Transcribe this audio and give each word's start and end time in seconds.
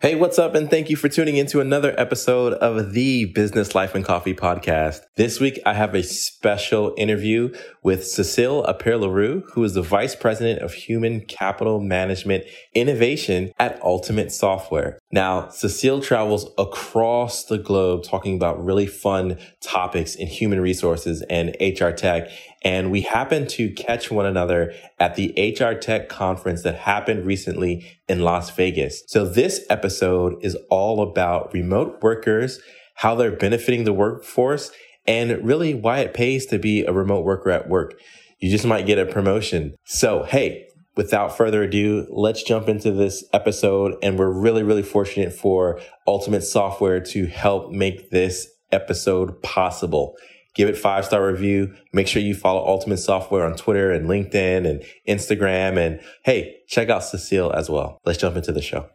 Hey, 0.00 0.14
what's 0.14 0.38
up? 0.38 0.54
And 0.54 0.70
thank 0.70 0.90
you 0.90 0.94
for 0.94 1.08
tuning 1.08 1.38
into 1.38 1.58
another 1.58 1.92
episode 1.98 2.52
of 2.52 2.92
the 2.92 3.24
Business 3.24 3.74
Life 3.74 3.96
and 3.96 4.04
Coffee 4.04 4.32
podcast. 4.32 5.00
This 5.16 5.40
week, 5.40 5.58
I 5.66 5.74
have 5.74 5.92
a 5.92 6.04
special 6.04 6.94
interview 6.96 7.52
with 7.82 8.06
Cecile 8.06 8.62
Appert 8.62 9.42
who 9.54 9.64
is 9.64 9.74
the 9.74 9.82
Vice 9.82 10.14
President 10.14 10.62
of 10.62 10.72
Human 10.72 11.22
Capital 11.22 11.80
Management 11.80 12.44
Innovation 12.74 13.50
at 13.58 13.82
Ultimate 13.82 14.30
Software. 14.30 15.00
Now, 15.10 15.48
Cecile 15.48 16.00
travels 16.00 16.48
across 16.58 17.46
the 17.46 17.58
globe 17.58 18.04
talking 18.04 18.36
about 18.36 18.64
really 18.64 18.86
fun 18.86 19.36
topics 19.60 20.14
in 20.14 20.28
human 20.28 20.60
resources 20.60 21.22
and 21.22 21.56
HR 21.60 21.90
tech. 21.90 22.30
And 22.62 22.90
we 22.90 23.02
happened 23.02 23.48
to 23.50 23.70
catch 23.70 24.10
one 24.10 24.26
another 24.26 24.72
at 24.98 25.14
the 25.14 25.32
HR 25.36 25.74
Tech 25.74 26.08
conference 26.08 26.62
that 26.62 26.74
happened 26.74 27.24
recently 27.24 27.86
in 28.08 28.20
Las 28.20 28.50
Vegas. 28.50 29.02
So 29.06 29.24
this 29.24 29.64
episode 29.70 30.34
is 30.42 30.56
all 30.70 31.00
about 31.02 31.52
remote 31.52 32.02
workers, 32.02 32.60
how 32.96 33.14
they're 33.14 33.30
benefiting 33.30 33.84
the 33.84 33.92
workforce, 33.92 34.72
and 35.06 35.44
really 35.44 35.74
why 35.74 36.00
it 36.00 36.14
pays 36.14 36.46
to 36.46 36.58
be 36.58 36.84
a 36.84 36.92
remote 36.92 37.24
worker 37.24 37.50
at 37.50 37.68
work. 37.68 37.98
You 38.40 38.50
just 38.50 38.66
might 38.66 38.86
get 38.86 38.98
a 38.98 39.06
promotion. 39.06 39.74
So, 39.84 40.24
hey, 40.24 40.66
without 40.96 41.36
further 41.36 41.62
ado, 41.62 42.06
let's 42.10 42.42
jump 42.42 42.68
into 42.68 42.90
this 42.90 43.24
episode. 43.32 43.96
And 44.02 44.18
we're 44.18 44.30
really, 44.30 44.62
really 44.62 44.82
fortunate 44.82 45.32
for 45.32 45.80
Ultimate 46.06 46.42
Software 46.42 47.00
to 47.00 47.26
help 47.26 47.70
make 47.70 48.10
this 48.10 48.48
episode 48.72 49.42
possible 49.42 50.16
give 50.58 50.68
it 50.68 50.76
five 50.76 51.06
star 51.06 51.26
review. 51.26 51.72
Make 51.94 52.08
sure 52.08 52.20
you 52.20 52.34
follow 52.34 52.66
Ultimate 52.66 52.98
Software 52.98 53.46
on 53.46 53.56
Twitter 53.56 53.92
and 53.92 54.06
LinkedIn 54.06 54.68
and 54.68 54.82
Instagram. 55.08 55.78
And 55.78 56.00
hey, 56.24 56.56
check 56.66 56.90
out 56.90 57.04
Cecile 57.04 57.52
as 57.52 57.70
well. 57.70 58.00
Let's 58.04 58.18
jump 58.18 58.36
into 58.36 58.52
the 58.52 58.60
show. 58.60 58.90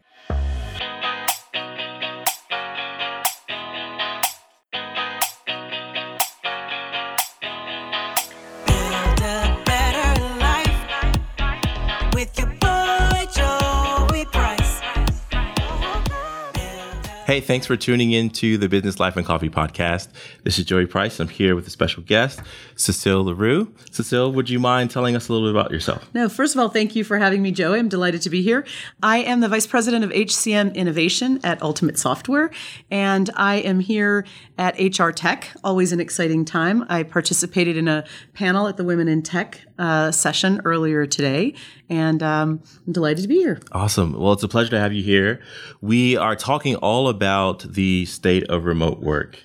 Hey, 17.34 17.40
thanks 17.40 17.66
for 17.66 17.76
tuning 17.76 18.12
in 18.12 18.30
to 18.30 18.56
the 18.58 18.68
Business 18.68 19.00
Life 19.00 19.16
and 19.16 19.26
Coffee 19.26 19.50
podcast. 19.50 20.06
This 20.44 20.56
is 20.56 20.66
Joey 20.66 20.86
Price. 20.86 21.18
I'm 21.18 21.26
here 21.26 21.56
with 21.56 21.66
a 21.66 21.70
special 21.70 22.04
guest, 22.04 22.40
Cecile 22.76 23.24
LaRue. 23.24 23.74
Cecile, 23.90 24.30
would 24.30 24.48
you 24.48 24.60
mind 24.60 24.92
telling 24.92 25.16
us 25.16 25.28
a 25.28 25.32
little 25.32 25.48
bit 25.48 25.60
about 25.60 25.72
yourself? 25.72 26.08
No, 26.14 26.28
first 26.28 26.54
of 26.54 26.60
all, 26.60 26.68
thank 26.68 26.94
you 26.94 27.02
for 27.02 27.18
having 27.18 27.42
me, 27.42 27.50
Joey. 27.50 27.80
I'm 27.80 27.88
delighted 27.88 28.22
to 28.22 28.30
be 28.30 28.40
here. 28.40 28.64
I 29.02 29.18
am 29.18 29.40
the 29.40 29.48
Vice 29.48 29.66
President 29.66 30.04
of 30.04 30.12
HCM 30.12 30.76
Innovation 30.76 31.40
at 31.42 31.60
Ultimate 31.60 31.98
Software, 31.98 32.52
and 32.88 33.28
I 33.34 33.56
am 33.56 33.80
here 33.80 34.24
at 34.56 34.78
HR 34.78 35.10
Tech, 35.10 35.48
always 35.64 35.90
an 35.90 35.98
exciting 35.98 36.44
time. 36.44 36.86
I 36.88 37.02
participated 37.02 37.76
in 37.76 37.88
a 37.88 38.04
panel 38.34 38.68
at 38.68 38.76
the 38.76 38.84
Women 38.84 39.08
in 39.08 39.22
Tech 39.22 39.60
uh, 39.76 40.12
session 40.12 40.60
earlier 40.64 41.04
today, 41.04 41.54
and 41.88 42.22
um, 42.22 42.62
I'm 42.86 42.92
delighted 42.92 43.22
to 43.22 43.28
be 43.28 43.38
here. 43.38 43.58
Awesome. 43.72 44.12
Well, 44.12 44.34
it's 44.34 44.44
a 44.44 44.48
pleasure 44.48 44.70
to 44.70 44.78
have 44.78 44.92
you 44.92 45.02
here. 45.02 45.40
We 45.80 46.16
are 46.16 46.36
talking 46.36 46.76
all 46.76 47.08
about 47.08 47.23
the 47.68 48.06
state 48.06 48.44
of 48.44 48.64
remote 48.64 49.00
work. 49.00 49.42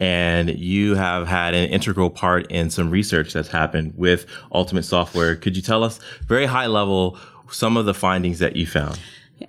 And 0.00 0.50
you 0.50 0.94
have 0.94 1.26
had 1.26 1.54
an 1.54 1.68
integral 1.70 2.08
part 2.08 2.50
in 2.52 2.70
some 2.70 2.90
research 2.90 3.32
that's 3.32 3.48
happened 3.48 3.94
with 3.96 4.26
Ultimate 4.52 4.84
Software. 4.84 5.34
Could 5.34 5.56
you 5.56 5.62
tell 5.62 5.82
us, 5.82 5.98
very 6.26 6.46
high 6.46 6.66
level, 6.66 7.18
some 7.50 7.76
of 7.76 7.84
the 7.84 7.94
findings 7.94 8.38
that 8.38 8.54
you 8.54 8.66
found? 8.66 9.00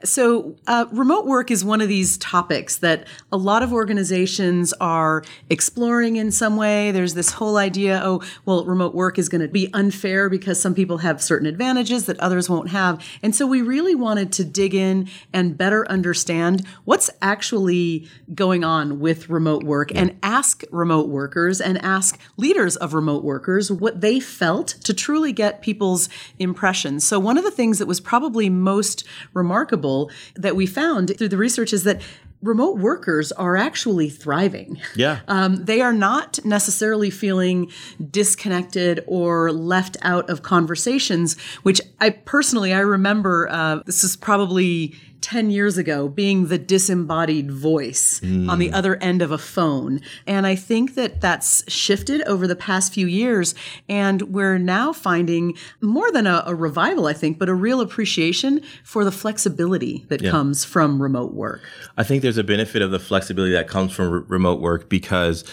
So, 0.03 0.55
uh, 0.67 0.85
remote 0.91 1.25
work 1.25 1.49
is 1.49 1.65
one 1.65 1.81
of 1.81 1.87
these 1.87 2.17
topics 2.19 2.77
that 2.77 3.07
a 3.31 3.37
lot 3.37 3.63
of 3.63 3.73
organizations 3.73 4.71
are 4.73 5.23
exploring 5.49 6.15
in 6.15 6.31
some 6.31 6.57
way. 6.57 6.91
There's 6.91 7.15
this 7.15 7.31
whole 7.31 7.57
idea 7.57 7.99
oh, 8.03 8.21
well, 8.45 8.65
remote 8.65 8.93
work 8.93 9.17
is 9.17 9.29
going 9.29 9.41
to 9.41 9.47
be 9.47 9.73
unfair 9.73 10.29
because 10.29 10.61
some 10.61 10.75
people 10.75 10.99
have 10.99 11.23
certain 11.23 11.47
advantages 11.47 12.05
that 12.05 12.19
others 12.19 12.47
won't 12.49 12.69
have. 12.69 13.03
And 13.23 13.35
so, 13.35 13.47
we 13.47 13.63
really 13.63 13.95
wanted 13.95 14.31
to 14.33 14.45
dig 14.45 14.75
in 14.75 15.09
and 15.33 15.57
better 15.57 15.89
understand 15.89 16.65
what's 16.85 17.09
actually 17.21 18.07
going 18.35 18.63
on 18.63 18.99
with 18.99 19.27
remote 19.27 19.63
work 19.63 19.91
and 19.95 20.17
ask 20.21 20.63
remote 20.71 21.09
workers 21.09 21.59
and 21.59 21.83
ask 21.83 22.19
leaders 22.37 22.75
of 22.75 22.93
remote 22.93 23.23
workers 23.23 23.71
what 23.71 24.01
they 24.01 24.19
felt 24.19 24.67
to 24.83 24.93
truly 24.93 25.33
get 25.33 25.63
people's 25.63 26.09
impressions. 26.37 27.03
So, 27.03 27.19
one 27.19 27.39
of 27.39 27.43
the 27.43 27.51
things 27.51 27.79
that 27.79 27.87
was 27.87 27.99
probably 27.99 28.51
most 28.51 29.03
remarkable 29.33 29.78
remarkable 29.79 30.11
that 30.35 30.55
we 30.55 30.65
found 30.65 31.17
through 31.17 31.29
the 31.29 31.37
research 31.37 31.73
is 31.73 31.83
that 31.83 32.01
remote 32.41 32.77
workers 32.77 33.33
are 33.33 33.57
actually 33.57 34.09
thriving. 34.09 34.79
Yeah. 34.95 35.19
Um, 35.29 35.65
they 35.65 35.79
are 35.81 35.93
not 35.93 36.39
necessarily 36.43 37.09
feeling 37.09 37.71
disconnected 38.11 39.03
or 39.07 39.51
left 39.51 39.95
out 40.01 40.29
of 40.29 40.41
conversations, 40.41 41.39
which 41.63 41.79
I 42.01 42.09
personally, 42.09 42.73
I 42.73 42.79
remember, 42.79 43.47
uh, 43.49 43.81
this 43.85 44.03
is 44.03 44.15
probably 44.17 44.95
10 45.21 45.51
years 45.51 45.77
ago 45.77 46.07
being 46.07 46.47
the 46.47 46.57
disembodied 46.57 47.51
voice 47.51 48.19
mm. 48.21 48.49
on 48.49 48.59
the 48.59 48.71
other 48.71 48.95
end 48.97 49.21
of 49.21 49.31
a 49.31 49.37
phone. 49.37 50.01
And 50.25 50.47
I 50.47 50.55
think 50.55 50.95
that 50.95 51.21
that's 51.21 51.69
shifted 51.71 52.21
over 52.23 52.47
the 52.47 52.55
past 52.55 52.93
few 52.93 53.07
years. 53.07 53.55
And 53.87 54.21
we're 54.33 54.57
now 54.57 54.93
finding 54.93 55.57
more 55.81 56.11
than 56.11 56.27
a, 56.27 56.43
a 56.45 56.55
revival, 56.55 57.07
I 57.07 57.13
think, 57.13 57.37
but 57.39 57.49
a 57.49 57.53
real 57.53 57.81
appreciation 57.81 58.61
for 58.83 59.03
the 59.03 59.11
flexibility 59.11 60.05
that 60.09 60.21
yeah. 60.21 60.31
comes 60.31 60.63
from 60.63 61.01
remote 61.01 61.33
work. 61.33 61.61
I 61.97 62.03
think 62.03 62.21
there's 62.21 62.37
a 62.37 62.43
benefit 62.43 62.81
of 62.81 62.91
the 62.91 62.99
flexibility 62.99 63.53
that 63.53 63.67
comes 63.67 63.93
from 63.93 64.09
re- 64.09 64.21
remote 64.27 64.61
work 64.61 64.89
because 64.89 65.43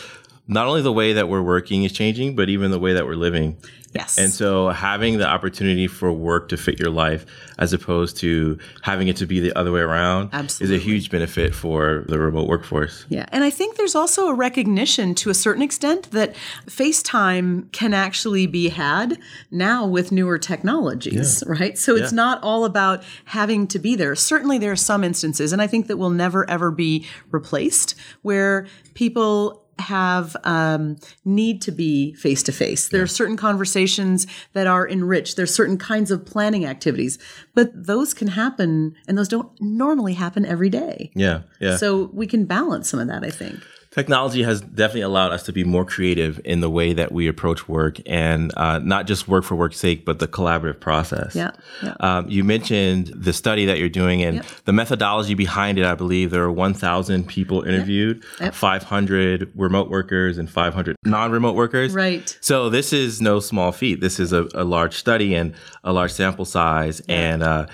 not 0.49 0.67
only 0.67 0.83
the 0.83 0.93
way 0.93 1.13
that 1.13 1.29
we're 1.29 1.43
working 1.43 1.85
is 1.85 1.93
changing, 1.93 2.37
but 2.37 2.49
even 2.49 2.71
the 2.71 2.79
way 2.79 2.93
that 2.93 3.07
we're 3.07 3.17
living 3.17 3.57
Yes. 3.97 4.19
And 4.19 4.33
so 4.33 4.69
having 4.69 5.19
the 5.19 5.27
opportunity 5.27 5.87
for 5.87 6.13
work 6.13 6.49
to 6.51 6.57
fit 6.57 6.79
your 6.79 6.91
life 6.91 7.27
as 7.59 7.73
opposed 7.73 8.17
to 8.19 8.59
having 8.83 9.09
it 9.09 9.17
to 9.17 9.27
be 9.27 9.41
the 9.41 9.57
other 9.59 9.73
way 9.73 9.81
around 9.81 10.31
Absolutely. 10.33 10.77
is 10.77 10.83
a 10.83 10.85
huge 10.85 11.11
benefit 11.11 11.55
for 11.55 12.05
the 12.09 12.19
remote 12.19 12.49
workforce. 12.49 13.05
Yeah. 13.09 13.27
And 13.33 13.45
I 13.45 13.51
think 13.51 13.77
there's 13.77 13.95
also 13.95 14.29
a 14.29 14.35
recognition 14.35 15.15
to 15.17 15.31
a 15.31 15.35
certain 15.35 15.63
extent 15.63 16.11
that 16.13 16.35
FaceTime 16.67 17.73
can 17.73 17.95
actually 17.95 18.47
be 18.47 18.69
had 18.69 19.19
now 19.51 19.87
with 19.87 20.13
newer 20.13 20.39
technologies, 20.39 21.43
yeah. 21.47 21.53
right? 21.59 21.79
So 21.79 21.97
it's 21.97 22.13
not 22.13 22.43
all 22.43 22.65
about 22.65 23.03
having 23.25 23.67
to 23.69 23.79
be 23.79 23.95
there. 23.95 24.15
Certainly 24.15 24.59
there 24.59 24.73
are 24.73 24.77
some 24.77 25.03
instances, 25.03 25.53
and 25.53 25.63
I 25.63 25.67
think 25.67 25.87
that 25.87 25.97
will 25.97 26.11
never 26.11 26.49
ever 26.51 26.71
be 26.71 27.07
replaced 27.31 27.95
where 28.23 28.67
people 28.95 29.66
have 29.79 30.37
um, 30.45 30.97
need 31.25 31.61
to 31.63 31.73
be 31.73 32.15
face 32.15 32.43
to 32.45 32.53
face. 32.53 32.89
There 32.89 33.03
are 33.03 33.07
certain 33.07 33.37
conversations 33.37 34.27
that 34.53 34.67
are 34.67 34.89
enriched. 34.89 35.37
There's 35.37 35.55
certain 35.55 35.79
kinds 35.79 36.11
of 36.11 36.25
planning 36.25 36.65
activities, 36.65 37.19
but 37.55 37.71
those 37.75 38.15
can 38.15 38.29
happen, 38.29 38.95
and 39.07 39.19
those 39.19 39.29
don't 39.29 39.51
normally 39.61 40.15
happen 40.15 40.47
every 40.47 40.71
day. 40.71 41.11
Yeah, 41.15 41.43
yeah. 41.61 41.77
So 41.77 42.11
we 42.13 42.27
can 42.27 42.47
balance 42.47 42.89
some 42.89 43.01
of 43.01 43.09
that, 43.09 43.25
I 43.25 43.31
think 43.31 43.61
technology 43.97 44.43
has 44.43 44.61
definitely 44.61 45.01
allowed 45.01 45.33
us 45.33 45.43
to 45.45 45.53
be 45.53 45.65
more 45.65 45.85
creative 45.85 46.39
in 46.45 46.61
the 46.61 46.69
way 46.69 46.93
that 46.93 47.13
we 47.13 47.27
approach 47.29 47.67
work 47.67 47.97
and 48.05 48.53
uh, 48.59 48.79
not 48.79 49.07
just 49.07 49.27
work 49.27 49.43
for 49.43 49.55
work's 49.55 49.79
sake, 49.79 50.05
but 50.05 50.19
the 50.19 50.29
collaborative 50.29 50.79
process. 50.79 51.35
Yeah. 51.35 51.53
yeah. 51.83 51.95
Um, 52.01 52.29
you 52.29 52.45
mentioned 52.45 53.07
the 53.07 53.33
study 53.33 53.65
that 53.65 53.79
you're 53.79 53.89
doing 53.89 54.23
and 54.23 54.37
yep. 54.37 54.47
the 54.67 54.73
methodology 54.75 55.33
behind 55.33 55.79
it. 55.79 55.87
I 55.87 55.95
believe 55.95 56.31
there 56.31 56.45
are 56.45 56.53
1,000 56.53 57.27
people 57.27 57.63
interviewed, 57.63 58.23
yep. 58.35 58.41
Yep. 58.41 58.55
500 58.55 59.53
remote 59.55 59.89
workers, 59.89 60.37
and 60.37 60.51
500 60.51 60.97
non 61.05 61.31
remote 61.31 61.55
workers. 61.55 61.95
Right. 61.95 62.37
So 62.43 62.69
this 62.69 62.93
is 62.93 63.23
no 63.23 63.41
small 63.41 63.73
feat. 63.73 64.03
This 64.03 64.21
is 64.21 64.35
a, 64.35 64.47
a 64.55 64.65
large 64.65 64.95
study 64.95 65.35
and 65.35 65.55
a 65.85 65.95
large 65.95 66.13
sample 66.13 66.45
size. 66.45 67.01
And 67.09 67.43
uh, 67.43 67.67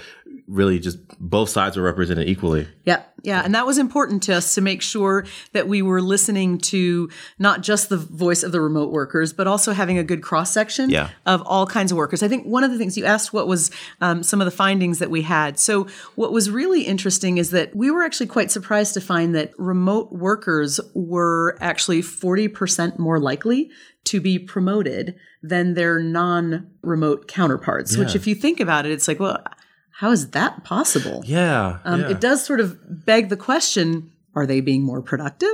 really 0.53 0.79
just 0.79 0.99
both 1.19 1.49
sides 1.49 1.77
were 1.77 1.83
represented 1.83 2.29
equally. 2.29 2.69
Yeah, 2.85 3.03
yeah, 3.23 3.43
and 3.45 3.55
that 3.55 3.67
was 3.67 3.79
important 3.79 4.23
to 4.25 4.35
us 4.35 4.55
to 4.55 4.61
make 4.61 4.83
sure 4.83 5.25
that 5.53 5.67
we 5.67 5.81
were 5.83 6.03
listening 6.03 6.59
to 6.59 7.09
not 7.39 7.63
just 7.63 7.89
the 7.89 7.97
voice 7.97 8.43
of 8.43 8.53
the 8.53 8.61
remote 8.61 8.93
workers, 8.93 9.33
but 9.33 9.47
also 9.47 9.73
having 9.73 9.99
a 9.99 10.05
good 10.05 10.23
cross 10.23 10.53
section 10.53 10.91
yeah. 10.91 11.11
of 11.25 11.43
all 11.43 11.67
kinds 11.67 11.91
of 11.91 11.99
workers. 11.99 12.23
I 12.23 12.29
think 12.29 12.45
one 12.45 12.65
of 12.65 12.71
the 12.71 12.79
things 12.79 12.99
you 12.99 13.05
asked 13.05 13.33
what 13.33 13.47
was 13.47 13.71
um, 14.01 14.23
some 14.23 14.41
of 14.41 14.45
the 14.45 14.51
findings 14.51 14.99
that 14.99 15.11
we 15.11 15.23
had. 15.23 15.59
So 15.59 15.87
what 16.17 16.33
was 16.33 16.51
really 16.51 16.83
interesting 16.83 17.39
is 17.39 17.51
that 17.51 17.75
we 17.75 17.91
were 17.91 18.03
actually 18.03 18.27
quite 18.27 18.51
surprised 18.51 18.95
to 18.95 19.01
find 19.01 19.35
that 19.35 19.53
remote 19.59 20.13
workers 20.13 20.81
were 20.95 21.57
actually 21.61 22.03
forty 22.03 22.49
percent 22.49 22.99
more 22.99 23.19
likely 23.19 23.71
to 24.05 24.21
be 24.21 24.39
promoted 24.39 25.15
than 25.43 25.75
their 25.75 26.01
non-remote 26.01 27.29
counterparts. 27.29 27.95
Yeah. 27.95 28.01
Which, 28.01 28.15
if 28.17 28.27
you 28.27 28.35
think 28.35 28.61
about 28.61 28.85
it, 28.85 28.93
it's 28.93 29.09
like 29.09 29.21
well 29.21 29.43
how 29.93 30.11
is 30.11 30.31
that 30.31 30.65
possible? 30.65 31.23
Yeah, 31.27 31.79
um, 31.85 32.01
yeah. 32.01 32.11
It 32.11 32.21
does 32.21 32.45
sort 32.45 32.61
of 32.61 33.05
beg 33.07 33.29
the 33.29 33.37
question 33.37 34.11
are 34.35 34.47
they 34.47 34.61
being 34.61 34.83
more 34.83 35.03
productive 35.03 35.49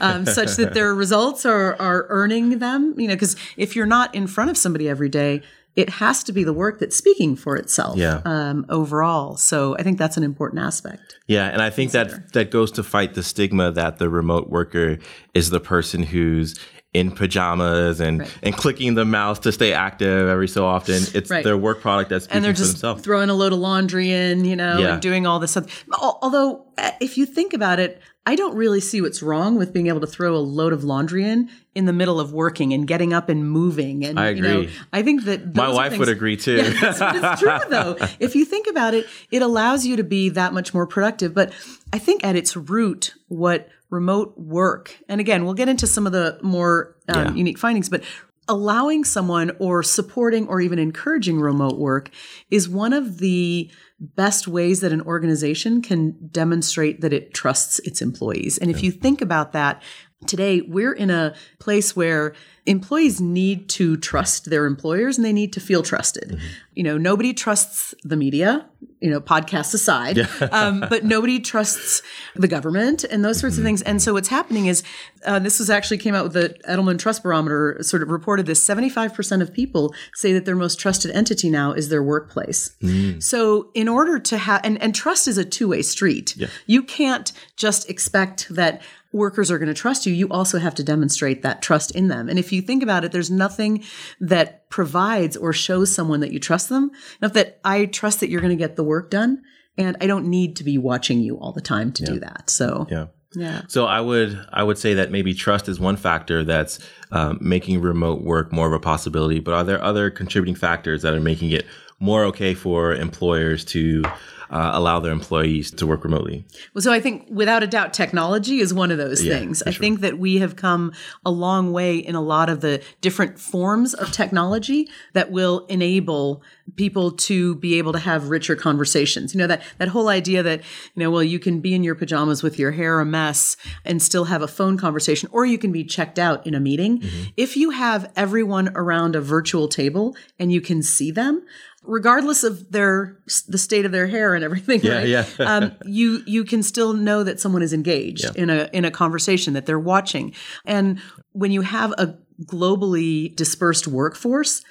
um, 0.00 0.26
such 0.38 0.56
that 0.56 0.74
their 0.74 0.92
results 0.94 1.46
are, 1.46 1.80
are 1.80 2.06
earning 2.08 2.58
them? 2.58 2.94
You 2.98 3.08
know, 3.08 3.14
because 3.14 3.36
if 3.56 3.76
you're 3.76 3.86
not 3.86 4.14
in 4.14 4.26
front 4.26 4.50
of 4.50 4.56
somebody 4.56 4.88
every 4.88 5.08
day, 5.08 5.40
it 5.76 5.88
has 5.90 6.22
to 6.24 6.32
be 6.32 6.44
the 6.44 6.52
work 6.52 6.78
that's 6.78 6.96
speaking 6.96 7.36
for 7.36 7.56
itself 7.56 7.96
Yeah. 7.96 8.20
um, 8.24 8.64
overall. 8.68 9.36
So 9.36 9.76
I 9.76 9.82
think 9.82 9.98
that's 9.98 10.16
an 10.16 10.22
important 10.22 10.62
aspect. 10.62 11.18
Yeah, 11.26 11.46
and 11.46 11.60
I 11.62 11.70
think 11.70 11.92
that 11.92 12.32
that 12.32 12.50
goes 12.50 12.70
to 12.72 12.82
fight 12.82 13.14
the 13.14 13.22
stigma 13.22 13.70
that 13.72 13.98
the 13.98 14.08
remote 14.08 14.50
worker 14.50 14.98
is 15.32 15.50
the 15.50 15.60
person 15.60 16.02
who's 16.04 16.54
in 16.94 17.10
pajamas 17.10 18.00
and 18.00 18.20
Right. 18.20 18.38
and 18.44 18.56
clicking 18.56 18.94
the 18.94 19.04
mouse 19.04 19.40
to 19.40 19.52
stay 19.52 19.72
active 19.72 20.28
every 20.28 20.48
so 20.48 20.64
often. 20.64 21.02
It's 21.12 21.28
Right. 21.30 21.42
their 21.44 21.56
work 21.58 21.80
product 21.80 22.08
that's 22.10 22.26
and 22.28 22.44
they're 22.44 22.52
just 22.52 22.72
themselves. 22.74 23.02
throwing 23.02 23.28
a 23.30 23.34
load 23.34 23.52
of 23.52 23.58
laundry 23.58 24.10
in, 24.12 24.44
you 24.44 24.54
know, 24.56 24.78
Yeah. 24.78 24.92
and 24.94 25.02
doing 25.02 25.26
all 25.26 25.40
this 25.40 25.50
stuff. 25.50 25.84
Although, 26.00 26.64
uh, 26.78 26.92
if 27.00 27.18
you 27.18 27.26
think 27.26 27.52
about 27.52 27.80
it, 27.80 28.00
I 28.26 28.36
don't 28.36 28.54
really 28.56 28.80
see 28.80 29.02
what's 29.02 29.22
wrong 29.22 29.56
with 29.56 29.72
being 29.74 29.88
able 29.88 30.00
to 30.00 30.06
throw 30.06 30.34
a 30.34 30.38
load 30.38 30.72
of 30.72 30.82
laundry 30.82 31.24
in 31.24 31.50
in 31.74 31.84
the 31.84 31.92
middle 31.92 32.18
of 32.20 32.32
working 32.32 32.72
and 32.72 32.86
getting 32.86 33.12
up 33.12 33.28
and 33.28 33.50
moving. 33.50 34.02
And 34.04 34.18
I 34.18 34.30
You 34.30 34.40
know, 34.42 34.60
agree. 34.60 34.70
I 34.92 35.02
think 35.02 35.24
that 35.24 35.54
My 35.54 35.68
wife 35.68 35.98
would 35.98 36.08
agree 36.08 36.36
too. 36.36 36.56
Yeah, 36.56 36.94
but 36.98 37.16
it's 37.16 37.40
true 37.42 37.58
though. 37.68 37.96
If 38.20 38.34
you 38.34 38.44
think 38.46 38.66
about 38.68 38.94
it, 38.94 39.06
it 39.30 39.42
allows 39.42 39.84
you 39.84 39.96
to 39.96 40.04
be 40.04 40.28
that 40.30 40.54
much 40.54 40.72
more 40.72 40.86
productive. 40.86 41.34
But 41.34 41.52
I 41.92 41.98
think 41.98 42.24
at 42.24 42.34
its 42.36 42.56
root, 42.56 43.12
what 43.28 43.68
remote 43.90 44.34
work, 44.36 44.96
and 45.08 45.20
again, 45.20 45.44
we'll 45.44 45.54
get 45.54 45.68
into 45.68 45.86
some 45.86 46.06
of 46.06 46.12
the 46.12 46.38
more 46.42 46.96
um, 47.08 47.26
Yeah. 47.26 47.34
unique 47.34 47.58
findings, 47.58 47.88
but 47.88 48.02
allowing 48.48 49.04
someone 49.04 49.52
or 49.58 49.82
supporting 49.82 50.46
or 50.48 50.60
even 50.60 50.78
encouraging 50.78 51.40
remote 51.40 51.78
work 51.78 52.10
is 52.50 52.68
one 52.68 52.92
of 52.92 53.18
the 53.18 53.70
best 54.00 54.46
ways 54.46 54.80
that 54.80 54.92
an 54.92 55.00
organization 55.02 55.80
can 55.80 56.14
demonstrate 56.30 57.00
that 57.00 57.12
it 57.12 57.32
trusts 57.32 57.78
its 57.80 58.02
employees. 58.02 58.58
And 58.58 58.70
if 58.70 58.82
you 58.82 58.90
think 58.90 59.22
about 59.22 59.52
that, 59.52 59.82
today 60.26 60.60
we're 60.62 60.92
in 60.92 61.10
a 61.10 61.34
place 61.58 61.94
where 61.94 62.34
employees 62.66 63.20
need 63.20 63.68
to 63.68 63.96
trust 63.98 64.48
their 64.48 64.64
employers 64.64 65.18
and 65.18 65.24
they 65.24 65.32
need 65.32 65.52
to 65.52 65.60
feel 65.60 65.82
trusted. 65.82 66.40
You 66.74 66.82
know, 66.82 66.96
nobody 66.96 67.34
trusts 67.34 67.94
the 68.04 68.16
media, 68.16 68.66
you 69.00 69.10
know, 69.10 69.20
podcasts 69.20 69.74
aside, 69.74 70.18
um, 70.50 70.84
but 70.88 71.04
nobody 71.04 71.40
trusts 71.40 72.00
the 72.34 72.48
government 72.48 73.04
and 73.04 73.22
those 73.22 73.38
sorts 73.38 73.58
of 73.58 73.64
things. 73.64 73.82
And 73.82 74.00
so 74.00 74.14
what's 74.14 74.28
happening 74.28 74.66
is 74.66 74.82
uh, 75.26 75.38
this 75.38 75.58
was 75.58 75.68
actually 75.68 75.98
came 75.98 76.14
out 76.14 76.24
with 76.24 76.32
the 76.32 76.56
Edelman 76.66 76.98
Trust 76.98 77.22
Barometer 77.22 77.78
sort 77.82 78.02
of 78.02 78.08
reported 78.08 78.46
this 78.46 78.66
75% 78.66 79.42
of 79.42 79.52
people 79.52 79.94
say 80.14 80.32
that 80.32 80.46
their 80.46 80.56
most 80.56 80.80
trusted 80.80 81.10
entity 81.10 81.50
now 81.50 81.72
is 81.72 81.90
their 81.90 82.02
workplace. 82.02 82.74
So 83.20 83.70
in 83.74 83.88
order 83.88 84.18
to 84.18 84.38
have, 84.38 84.62
and, 84.64 84.80
and 84.80 84.94
trust 84.94 85.28
is 85.28 85.36
a 85.36 85.44
two 85.44 85.68
way 85.68 85.82
street. 85.82 86.36
You 86.66 86.82
can't 86.82 87.32
just 87.56 87.90
expect 87.90 88.48
that 88.54 88.82
workers 89.14 89.50
are 89.50 89.58
going 89.58 89.68
to 89.68 89.74
trust 89.74 90.04
you, 90.04 90.12
you 90.12 90.28
also 90.28 90.58
have 90.58 90.74
to 90.74 90.82
demonstrate 90.82 91.42
that 91.42 91.62
trust 91.62 91.92
in 91.92 92.08
them. 92.08 92.28
And 92.28 92.38
if 92.38 92.52
you 92.52 92.60
think 92.60 92.82
about 92.82 93.04
it, 93.04 93.12
there's 93.12 93.30
nothing 93.30 93.84
that 94.20 94.68
provides 94.68 95.36
or 95.36 95.52
shows 95.52 95.94
someone 95.94 96.20
that 96.20 96.32
you 96.32 96.40
trust 96.40 96.68
them 96.68 96.90
enough 97.22 97.32
that 97.34 97.60
I 97.64 97.86
trust 97.86 98.20
that 98.20 98.28
you're 98.28 98.40
going 98.40 98.56
to 98.56 98.62
get 98.62 98.76
the 98.76 98.84
work 98.84 99.10
done. 99.10 99.42
And 99.78 99.96
I 100.00 100.06
don't 100.06 100.26
need 100.26 100.56
to 100.56 100.64
be 100.64 100.78
watching 100.78 101.20
you 101.20 101.38
all 101.38 101.52
the 101.52 101.60
time 101.60 101.92
to 101.92 102.04
do 102.04 102.20
that. 102.20 102.50
So, 102.50 102.86
yeah. 102.90 103.06
yeah. 103.34 103.62
So 103.66 103.86
I 103.86 104.00
would 104.00 104.38
I 104.52 104.62
would 104.62 104.78
say 104.78 104.94
that 104.94 105.10
maybe 105.10 105.34
trust 105.34 105.68
is 105.68 105.80
one 105.80 105.96
factor 105.96 106.44
that's 106.44 106.78
um, 107.10 107.38
making 107.40 107.80
remote 107.80 108.22
work 108.22 108.52
more 108.52 108.68
of 108.68 108.72
a 108.72 108.78
possibility. 108.78 109.40
But 109.40 109.54
are 109.54 109.64
there 109.64 109.82
other 109.82 110.10
contributing 110.10 110.54
factors 110.54 111.02
that 111.02 111.12
are 111.12 111.20
making 111.20 111.50
it 111.50 111.66
more 111.98 112.24
okay 112.26 112.54
for 112.54 112.94
employers 112.94 113.64
to 113.64 114.04
uh, 114.50 114.70
allow 114.74 115.00
their 115.00 115.12
employees 115.12 115.70
to 115.72 115.86
work 115.86 116.04
remotely? 116.04 116.44
Well, 116.74 116.82
so 116.82 116.92
I 116.92 117.00
think 117.00 117.26
without 117.30 117.62
a 117.62 117.66
doubt, 117.66 117.92
technology 117.92 118.58
is 118.58 118.72
one 118.72 118.90
of 118.90 118.98
those 118.98 119.24
Yeah, 119.24 119.38
things. 119.38 119.62
I 119.62 119.72
think 119.72 120.00
that 120.00 120.18
we 120.18 120.38
have 120.38 120.56
come 120.56 120.92
a 121.24 121.30
long 121.30 121.72
way 121.72 121.96
in 121.96 122.14
a 122.14 122.20
lot 122.20 122.48
of 122.48 122.60
the 122.60 122.82
different 123.00 123.38
forms 123.38 123.94
of 123.94 124.12
technology 124.12 124.88
that 125.12 125.30
will 125.30 125.66
enable 125.66 126.42
people 126.76 127.10
to 127.12 127.56
be 127.56 127.78
able 127.78 127.92
to 127.92 127.98
have 127.98 128.30
richer 128.30 128.56
conversations. 128.56 129.34
You 129.34 129.38
know, 129.38 129.46
that, 129.46 129.62
that 129.78 129.88
whole 129.88 130.08
idea 130.08 130.42
that, 130.42 130.60
you 130.94 131.00
know, 131.00 131.10
well, 131.10 131.22
you 131.22 131.38
can 131.38 131.60
be 131.60 131.74
in 131.74 131.84
your 131.84 131.94
pajamas 131.94 132.42
with 132.42 132.58
your 132.58 132.72
hair 132.72 133.00
a 133.00 133.04
mess 133.04 133.56
and 133.84 134.00
still 134.00 134.24
have 134.24 134.42
a 134.42 134.48
phone 134.48 134.78
conversation, 134.78 135.28
or 135.32 135.44
you 135.44 135.58
can 135.58 135.72
be 135.72 135.84
checked 135.84 136.18
out 136.18 136.46
in 136.46 136.54
a 136.54 136.60
meeting. 136.60 137.02
If 137.36 137.56
you 137.56 137.70
have 137.70 138.10
everyone 138.16 138.70
around 138.74 139.14
a 139.14 139.20
virtual 139.20 139.68
table 139.68 140.16
and 140.38 140.52
you 140.52 140.60
can 140.60 140.82
see 140.82 141.10
them, 141.10 141.44
regardless 141.86 142.44
of 142.44 142.70
their 142.72 143.18
the 143.48 143.58
state 143.58 143.84
of 143.84 143.92
their 143.92 144.06
hair 144.06 144.34
and 144.34 144.44
everything 144.44 144.80
Yeah, 144.82 144.94
right? 144.98 145.08
yeah. 145.08 145.24
um, 145.38 145.72
you 145.84 146.22
you 146.26 146.44
can 146.44 146.62
still 146.62 146.92
know 146.92 147.22
that 147.24 147.40
someone 147.40 147.62
is 147.62 147.72
engaged 147.72 148.24
in 148.36 148.50
a 148.50 148.68
in 148.72 148.84
a 148.84 148.90
conversation 148.90 149.54
that 149.54 149.66
they're 149.66 149.78
watching. 149.78 150.34
And 150.64 151.00
when 151.32 151.50
you 151.52 151.60
have 151.62 151.92
a 151.92 152.16
globally 152.46 153.34
dispersed 153.36 153.86
workforce 153.86 154.62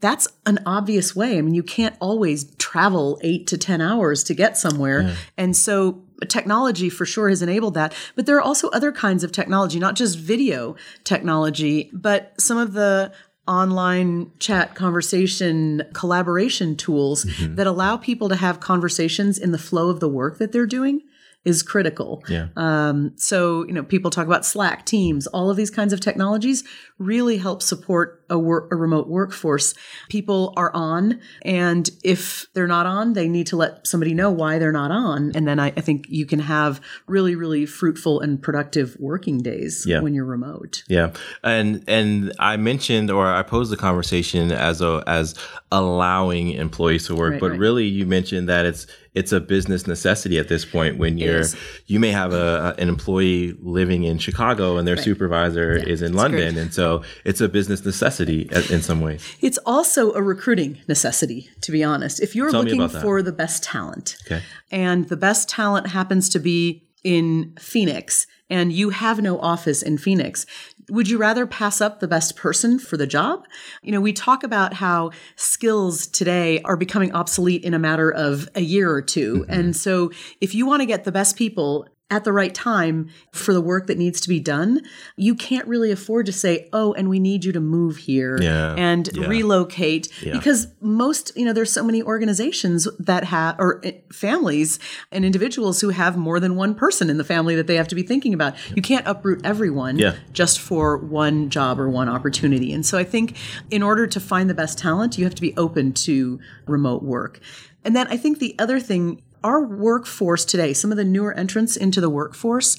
that's 0.00 0.28
an 0.44 0.58
obvious 0.66 1.16
way. 1.16 1.38
I 1.38 1.40
mean 1.40 1.54
you 1.54 1.62
can't 1.62 1.96
always 2.00 2.54
travel 2.56 3.18
8 3.22 3.46
to 3.46 3.56
10 3.56 3.80
hours 3.80 4.22
to 4.24 4.34
get 4.34 4.58
somewhere. 4.58 5.16
And 5.38 5.56
so 5.56 6.02
technology 6.28 6.90
for 6.90 7.06
sure 7.06 7.30
has 7.30 7.40
enabled 7.40 7.74
that. 7.74 7.94
But 8.14 8.26
there 8.26 8.36
are 8.36 8.42
also 8.42 8.68
other 8.70 8.92
kinds 8.92 9.24
of 9.24 9.32
technology 9.32 9.78
not 9.78 9.96
just 9.96 10.18
video 10.18 10.76
technology 11.04 11.90
but 11.94 12.38
some 12.38 12.58
of 12.58 12.74
the 12.74 13.12
online 13.46 14.30
chat 14.38 14.74
conversation 14.74 15.82
collaboration 15.92 16.76
tools 16.76 17.24
that 17.40 17.66
allow 17.66 17.96
people 17.96 18.28
to 18.28 18.36
have 18.36 18.60
conversations 18.60 19.38
in 19.38 19.52
the 19.52 19.58
flow 19.58 19.88
of 19.88 20.00
the 20.00 20.08
work 20.08 20.38
that 20.38 20.52
they're 20.52 20.66
doing 20.66 21.02
is 21.44 21.62
critical. 21.62 22.24
Yeah. 22.28 22.48
Um, 22.56 23.12
so, 23.14 23.64
you 23.66 23.72
know, 23.72 23.84
people 23.84 24.10
talk 24.10 24.26
about 24.26 24.44
Slack, 24.44 24.84
Teams, 24.84 25.28
all 25.28 25.48
of 25.48 25.56
these 25.56 25.70
kinds 25.70 25.92
of 25.92 26.00
technologies 26.00 26.64
really 26.98 27.36
help 27.36 27.62
support 27.62 28.24
a, 28.30 28.38
work, 28.38 28.68
a 28.72 28.76
remote 28.76 29.06
workforce. 29.06 29.74
People 30.08 30.52
are 30.56 30.70
on, 30.74 31.20
and 31.42 31.90
if 32.02 32.46
they're 32.54 32.66
not 32.66 32.86
on, 32.86 33.12
they 33.12 33.28
need 33.28 33.46
to 33.48 33.56
let 33.56 33.86
somebody 33.86 34.14
know 34.14 34.30
why 34.30 34.58
they're 34.58 34.72
not 34.72 34.90
on. 34.90 35.30
And 35.34 35.46
then 35.46 35.60
I, 35.60 35.68
I 35.76 35.80
think 35.82 36.06
you 36.08 36.24
can 36.26 36.38
have 36.40 36.80
really, 37.06 37.34
really 37.36 37.66
fruitful 37.66 38.20
and 38.20 38.42
productive 38.42 38.96
working 38.98 39.38
days 39.42 39.84
Yeah. 39.86 40.00
when 40.00 40.14
you're 40.14 40.24
remote. 40.24 40.82
Yeah, 40.88 41.12
and 41.44 41.84
and 41.86 42.32
I 42.38 42.56
mentioned 42.56 43.10
or 43.10 43.26
I 43.26 43.42
posed 43.42 43.70
the 43.70 43.76
conversation 43.76 44.50
as 44.50 44.80
a 44.80 45.04
as 45.06 45.34
allowing 45.70 46.52
employees 46.52 47.06
to 47.08 47.14
work, 47.14 47.32
Right, 47.32 47.40
but 47.40 47.50
right. 47.50 47.58
really 47.60 47.84
you 47.86 48.06
mentioned 48.06 48.48
that 48.48 48.64
it's 48.66 48.86
it's 49.14 49.32
a 49.32 49.40
business 49.40 49.86
necessity 49.86 50.38
at 50.38 50.48
this 50.48 50.64
point 50.64 50.98
when 50.98 51.16
you're 51.18 51.44
you 51.86 51.98
may 51.98 52.10
have 52.10 52.32
a, 52.34 52.74
an 52.78 52.88
employee 52.88 53.56
living 53.60 54.04
in 54.04 54.18
Chicago 54.18 54.76
and 54.76 54.86
their 54.86 54.96
supervisor 54.96 55.72
is 55.72 56.02
in 56.02 56.12
London, 56.12 56.52
great. 56.54 56.62
and 56.62 56.74
so 56.74 56.85
it's 57.24 57.40
a 57.40 57.48
business 57.48 57.84
necessity 57.84 58.48
in 58.70 58.82
some 58.82 59.00
ways. 59.00 59.22
It's 59.40 59.58
also 59.64 60.12
a 60.12 60.22
recruiting 60.22 60.78
necessity, 60.88 61.48
to 61.62 61.72
be 61.72 61.82
honest. 61.84 62.20
If 62.20 62.34
you're 62.36 62.50
Tell 62.50 62.62
looking 62.62 62.88
for 62.88 63.22
the 63.22 63.32
best 63.32 63.62
talent, 63.62 64.16
Okay. 64.26 64.42
and 64.70 65.08
the 65.08 65.16
best 65.16 65.48
talent 65.48 65.88
happens 65.88 66.28
to 66.30 66.38
be 66.38 66.82
in 67.04 67.54
Phoenix, 67.58 68.26
and 68.50 68.72
you 68.72 68.90
have 68.90 69.20
no 69.20 69.38
office 69.40 69.82
in 69.82 69.98
Phoenix, 69.98 70.46
would 70.88 71.08
you 71.08 71.18
rather 71.18 71.46
pass 71.46 71.80
up 71.80 71.98
the 71.98 72.08
best 72.08 72.36
person 72.36 72.78
for 72.78 72.96
the 72.96 73.06
job? 73.06 73.44
You 73.82 73.92
know, 73.92 74.00
we 74.00 74.12
talk 74.12 74.44
about 74.44 74.74
how 74.74 75.10
skills 75.34 76.06
today 76.06 76.60
are 76.62 76.76
becoming 76.76 77.12
obsolete 77.12 77.64
in 77.64 77.74
a 77.74 77.78
matter 77.78 78.10
of 78.10 78.48
a 78.54 78.60
year 78.60 78.90
or 78.90 79.02
2 79.02 79.34
Mm-hmm. 79.34 79.52
And 79.52 79.76
so 79.76 80.10
if 80.40 80.54
you 80.54 80.66
want 80.66 80.80
to 80.82 80.86
get 80.86 81.04
the 81.04 81.12
best 81.12 81.36
people 81.36 81.88
at 82.08 82.22
the 82.22 82.32
right 82.32 82.54
time 82.54 83.08
for 83.32 83.52
the 83.52 83.60
work 83.60 83.88
that 83.88 83.98
needs 83.98 84.20
to 84.20 84.28
be 84.28 84.38
done, 84.38 84.80
you 85.16 85.34
can't 85.34 85.66
really 85.66 85.90
afford 85.90 86.24
to 86.26 86.32
say, 86.32 86.68
"Oh, 86.72 86.92
and 86.92 87.08
we 87.08 87.18
need 87.18 87.44
you 87.44 87.50
to 87.52 87.60
move 87.60 87.96
here 87.96 88.40
Yeah, 88.40 88.74
and 88.76 89.08
yeah. 89.12 89.26
relocate," 89.26 90.08
because 90.30 90.68
most, 90.80 91.32
you 91.34 91.44
know, 91.44 91.52
there's 91.52 91.72
so 91.72 91.82
many 91.82 92.02
organizations 92.02 92.86
that 93.00 93.24
have 93.24 93.56
or 93.58 93.80
eh, 93.84 93.92
families 94.12 94.78
and 95.10 95.24
individuals 95.24 95.80
who 95.80 95.88
have 95.88 96.16
more 96.16 96.38
than 96.38 96.54
one 96.54 96.74
person 96.76 97.10
in 97.10 97.16
the 97.18 97.24
family 97.24 97.56
that 97.56 97.66
they 97.66 97.74
have 97.74 97.88
to 97.88 97.96
be 97.96 98.02
thinking 98.04 98.32
about. 98.32 98.54
You 98.76 98.82
can't 98.82 99.06
uproot 99.06 99.40
everyone 99.44 99.98
Yeah. 99.98 100.14
just 100.32 100.60
for 100.60 100.96
one 100.98 101.50
job 101.50 101.80
or 101.80 101.88
one 101.90 102.08
opportunity. 102.08 102.72
And 102.72 102.86
so 102.86 102.96
I 102.98 103.04
think 103.04 103.36
in 103.70 103.82
order 103.82 104.06
to 104.06 104.20
find 104.20 104.48
the 104.48 104.54
best 104.54 104.78
talent, 104.78 105.18
you 105.18 105.24
have 105.24 105.34
to 105.34 105.42
be 105.42 105.54
open 105.56 105.92
to 105.92 106.38
remote 106.68 107.02
work. 107.02 107.40
And 107.84 107.94
then 107.94 108.06
I 108.08 108.16
think 108.16 108.40
the 108.40 108.54
other 108.58 108.80
thing, 108.80 109.22
our 109.46 109.64
workforce 109.64 110.44
today, 110.44 110.72
some 110.72 110.90
of 110.90 110.96
the 110.96 111.04
newer 111.04 111.32
entrants 111.32 111.76
into 111.76 112.00
the 112.00 112.10
workforce 112.10 112.76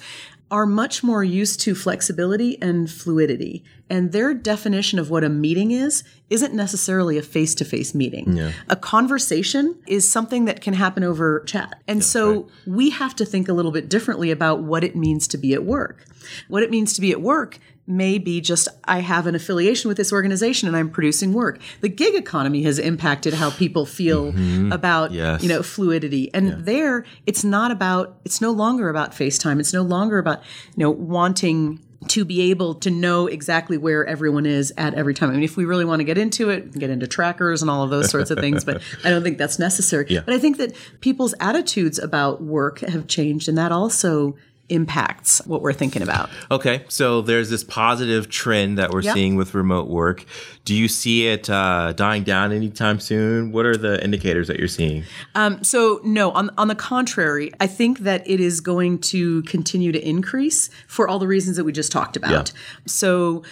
are 0.51 0.65
much 0.65 1.01
more 1.01 1.23
used 1.23 1.61
to 1.61 1.73
flexibility 1.73 2.61
and 2.61 2.91
fluidity. 2.91 3.63
And 3.89 4.11
their 4.11 4.33
definition 4.33 4.99
of 4.99 5.09
what 5.09 5.23
a 5.23 5.29
meeting 5.29 5.71
is 5.71 6.03
isn't 6.29 6.53
necessarily 6.53 7.17
a 7.17 7.21
face 7.21 7.55
to 7.55 7.65
face 7.65 7.95
meeting. 7.95 8.33
A 8.67 8.75
conversation 8.75 9.77
is 9.87 10.11
something 10.11 10.43
that 10.45 10.59
can 10.59 10.73
happen 10.73 11.05
over 11.05 11.39
chat. 11.41 11.81
And 11.87 12.03
so 12.03 12.49
we 12.65 12.89
have 12.89 13.15
to 13.15 13.25
think 13.25 13.47
a 13.47 13.53
little 13.53 13.71
bit 13.71 13.87
differently 13.87 14.29
about 14.29 14.61
what 14.61 14.83
it 14.83 14.93
means 14.93 15.25
to 15.29 15.37
be 15.37 15.53
at 15.53 15.63
work. 15.63 16.03
What 16.49 16.63
it 16.63 16.69
means 16.69 16.91
to 16.93 17.01
be 17.01 17.11
at 17.11 17.21
work 17.21 17.59
may 17.87 18.17
be 18.17 18.41
just 18.41 18.67
I 18.83 18.99
have 18.99 19.25
an 19.27 19.35
affiliation 19.35 19.87
with 19.87 19.97
this 19.97 20.11
organization 20.11 20.67
and 20.67 20.75
I'm 20.75 20.89
producing 20.89 21.33
work. 21.33 21.59
The 21.81 21.89
gig 21.89 22.15
economy 22.15 22.63
has 22.63 22.77
impacted 22.77 23.33
how 23.33 23.49
people 23.51 23.85
feel 23.85 24.33
mm-hmm. 24.33 24.71
about 24.71 25.11
Yes. 25.11 25.41
you 25.41 25.49
know 25.49 25.63
fluidity. 25.63 26.31
And 26.33 26.65
there 26.65 27.05
it's 27.25 27.43
not 27.43 27.71
about 27.71 28.19
it's 28.25 28.41
no 28.41 28.51
longer 28.51 28.89
about 28.89 29.11
FaceTime. 29.11 29.59
It's 29.59 29.73
no 29.73 29.83
longer 29.83 30.19
about 30.19 30.43
you 30.75 30.83
know 30.83 30.91
wanting 30.91 31.79
to 32.09 32.25
be 32.25 32.51
able 32.51 32.75
to 32.75 32.91
know 32.91 33.27
exactly 33.27 33.77
where 33.77 34.05
everyone 34.05 34.45
is 34.45 34.71
at 34.77 34.93
every 34.93 35.13
time. 35.13 35.29
I 35.29 35.33
mean, 35.33 35.43
if 35.43 35.57
we 35.57 35.65
really 35.65 35.85
want 35.85 35.99
to 35.99 36.03
get 36.03 36.17
into 36.17 36.49
it, 36.49 36.71
get 36.73 36.89
into 36.89 37.07
trackers 37.07 37.61
and 37.61 37.71
all 37.71 37.83
of 37.83 37.89
those 37.89 38.09
sorts 38.09 38.29
of 38.29 38.37
things, 38.39 38.63
but 38.63 38.81
I 39.03 39.09
don't 39.09 39.23
think 39.23 39.37
that's 39.37 39.57
necessary. 39.57 40.05
Yeah. 40.09 40.21
But 40.23 40.35
I 40.35 40.39
think 40.39 40.57
that 40.57 40.73
people's 41.01 41.33
attitudes 41.39 41.97
about 41.97 42.41
work 42.41 42.79
have 42.81 43.07
changed, 43.07 43.49
and 43.49 43.57
that 43.57 43.71
also 43.71 44.35
impacts 44.69 45.41
what 45.45 45.61
we're 45.61 45.73
thinking 45.73 46.01
about. 46.01 46.29
Okay, 46.51 46.83
so 46.89 47.21
there's 47.21 47.49
this 47.49 47.63
positive 47.63 48.29
trend 48.29 48.77
that 48.77 48.91
we're 48.91 49.01
Yeah. 49.01 49.13
seeing 49.13 49.35
with 49.35 49.53
remote 49.53 49.87
work. 49.87 50.25
Do 50.65 50.75
you 50.75 50.87
see 50.87 51.27
it 51.27 51.49
uh, 51.49 51.93
dying 51.93 52.23
down 52.23 52.51
anytime 52.51 52.99
soon? 52.99 53.51
What 53.51 53.65
are 53.65 53.77
the 53.77 54.03
indicators 54.03 54.47
that 54.47 54.59
you're 54.59 54.67
seeing? 54.67 55.03
Um, 55.35 55.63
so 55.63 56.01
no, 56.03 56.31
on 56.31 56.49
on 56.57 56.67
the 56.67 56.75
contrary, 56.75 57.51
I 57.59 57.67
think 57.67 57.99
that 57.99 58.27
it 58.29 58.39
is 58.39 58.59
going 58.59 58.99
to 58.99 59.41
continue 59.43 59.91
to 59.91 60.05
increase 60.07 60.69
for 60.87 61.07
all 61.07 61.19
the 61.19 61.27
reasons 61.27 61.55
that 61.57 61.63
we 61.63 61.71
just 61.71 61.91
talked 61.91 62.17
about. 62.17 62.51
So 62.85 63.43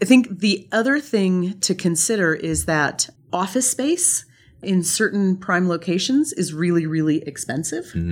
I 0.00 0.04
think 0.04 0.40
the 0.40 0.66
other 0.72 1.00
thing 1.00 1.58
to 1.60 1.74
consider 1.74 2.34
is 2.34 2.64
that 2.64 3.08
office 3.32 3.70
space 3.70 4.24
in 4.62 4.82
certain 4.82 5.36
prime 5.36 5.68
locations 5.68 6.32
is 6.32 6.52
really 6.52 6.86
really 6.86 7.22
expensive. 7.26 7.92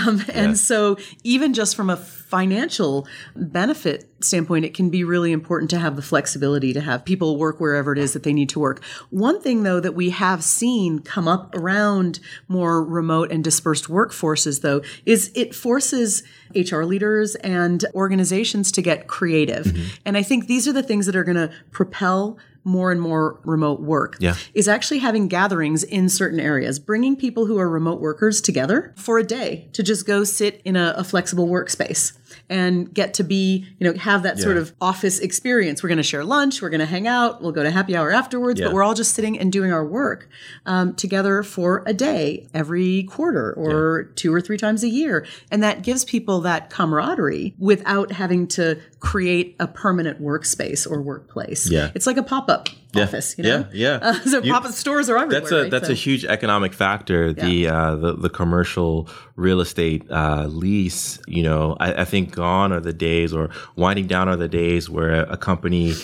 Um, 0.00 0.22
and 0.32 0.56
so 0.56 0.96
even 1.24 1.52
just 1.52 1.74
from 1.74 1.90
a 1.90 1.96
financial 1.96 3.06
benefit 3.34 4.08
standpoint 4.20 4.64
it 4.64 4.72
can 4.72 4.88
be 4.88 5.04
really 5.04 5.32
important 5.32 5.68
to 5.70 5.78
have 5.78 5.96
the 5.96 6.02
flexibility 6.02 6.72
to 6.72 6.80
have 6.80 7.04
people 7.04 7.36
work 7.36 7.60
wherever 7.60 7.92
it 7.92 7.98
is 7.98 8.12
that 8.12 8.22
they 8.22 8.32
need 8.32 8.48
to 8.50 8.60
work. 8.60 8.82
One 9.10 9.40
thing 9.40 9.62
though 9.62 9.80
that 9.80 9.94
we 9.94 10.10
have 10.10 10.44
seen 10.44 11.00
come 11.00 11.26
up 11.28 11.54
around 11.54 12.20
more 12.48 12.84
remote 12.84 13.32
and 13.32 13.42
dispersed 13.42 13.88
workforces 13.88 14.60
though 14.60 14.82
is 15.04 15.30
it 15.34 15.54
forces 15.54 16.22
hr 16.54 16.82
leaders 16.82 17.34
and 17.36 17.84
organizations 17.94 18.72
to 18.72 18.82
get 18.82 19.06
creative. 19.06 19.66
And 20.04 20.16
i 20.16 20.22
think 20.22 20.46
these 20.46 20.68
are 20.68 20.72
the 20.72 20.82
things 20.82 21.06
that 21.06 21.16
are 21.16 21.24
going 21.24 21.36
to 21.36 21.50
propel 21.70 22.38
more 22.70 22.90
and 22.92 23.00
more 23.00 23.40
remote 23.44 23.80
work 23.80 24.16
Yeah. 24.20 24.36
is 24.54 24.68
actually 24.68 24.98
having 24.98 25.28
gatherings 25.28 25.82
in 25.84 26.08
certain 26.08 26.40
areas, 26.40 26.78
bringing 26.78 27.16
people 27.16 27.46
who 27.46 27.58
are 27.58 27.68
remote 27.68 28.00
workers 28.00 28.40
together 28.40 28.94
for 28.96 29.18
a 29.18 29.24
day 29.24 29.68
to 29.72 29.82
just 29.82 30.06
go 30.06 30.24
sit 30.24 30.62
in 30.64 30.76
a, 30.76 30.94
a 30.96 31.04
flexible 31.04 31.48
workspace 31.48 32.12
and 32.48 32.92
get 32.92 33.14
to 33.14 33.24
be, 33.24 33.66
you 33.78 33.86
know, 33.90 33.98
have 33.98 34.22
that 34.22 34.38
sort 34.38 34.56
of 34.56 34.72
office 34.80 35.18
experience. 35.18 35.82
We're 35.82 35.88
going 35.88 35.96
to 35.98 36.02
share 36.02 36.24
lunch, 36.24 36.62
we're 36.62 36.70
going 36.70 36.80
to 36.80 36.86
hang 36.86 37.06
out, 37.06 37.42
we'll 37.42 37.52
go 37.52 37.62
to 37.62 37.70
happy 37.70 37.96
hour 37.96 38.10
afterwards, 38.10 38.60
Yeah. 38.60 38.66
but 38.66 38.74
we're 38.74 38.82
all 38.82 38.94
just 38.94 39.14
sitting 39.14 39.38
and 39.38 39.52
doing 39.52 39.72
our 39.72 39.84
work 39.84 40.28
um, 40.66 40.94
together 40.94 41.42
for 41.42 41.82
a 41.86 41.94
day 41.94 42.48
every 42.54 43.04
quarter 43.04 43.52
or 43.52 44.04
two 44.14 44.32
or 44.34 44.40
three 44.40 44.56
times 44.58 44.82
a 44.82 44.88
year. 44.88 45.26
And 45.50 45.62
that 45.62 45.82
gives 45.82 46.04
people 46.04 46.40
that 46.42 46.70
camaraderie 46.70 47.54
without 47.58 48.12
having 48.12 48.46
to 48.48 48.80
create 49.00 49.56
a 49.58 49.66
permanent 49.66 50.20
workspace 50.22 50.90
or 50.90 51.00
workplace. 51.00 51.70
Yeah. 51.70 51.90
It's 51.94 52.06
like 52.06 52.16
a 52.16 52.22
pop 52.22 52.48
up 52.48 52.68
office, 52.96 53.36
you 53.38 53.44
know? 53.44 53.66
Yeah, 53.72 53.98
yeah. 54.00 54.08
Uh, 54.08 54.14
so 54.20 54.42
You- 54.42 54.52
pop 54.52 54.64
up 54.64 54.72
stores 54.72 55.08
are 55.10 55.16
everywhere. 55.16 55.40
That's 55.40 55.52
a 55.52 55.62
right? 55.62 55.70
that's 55.70 55.86
So- 55.86 55.92
a 55.92 55.96
huge 55.96 56.24
economic 56.24 56.72
factor. 56.74 57.32
The 57.32 57.68
uh, 57.68 57.96
the 57.96 58.12
the 58.14 58.30
commercial 58.30 59.08
real 59.36 59.60
estate 59.60 60.04
uh, 60.10 60.46
lease. 60.48 61.18
You 61.26 61.42
know, 61.42 61.76
I, 61.80 62.02
I 62.02 62.04
think 62.04 62.34
gone 62.34 62.72
are 62.72 62.80
the 62.80 62.92
days, 62.92 63.32
or 63.32 63.50
winding 63.76 64.06
down 64.06 64.28
are 64.28 64.36
the 64.36 64.48
days 64.48 64.90
where 64.90 65.22
a 65.22 65.36
company 65.36 65.94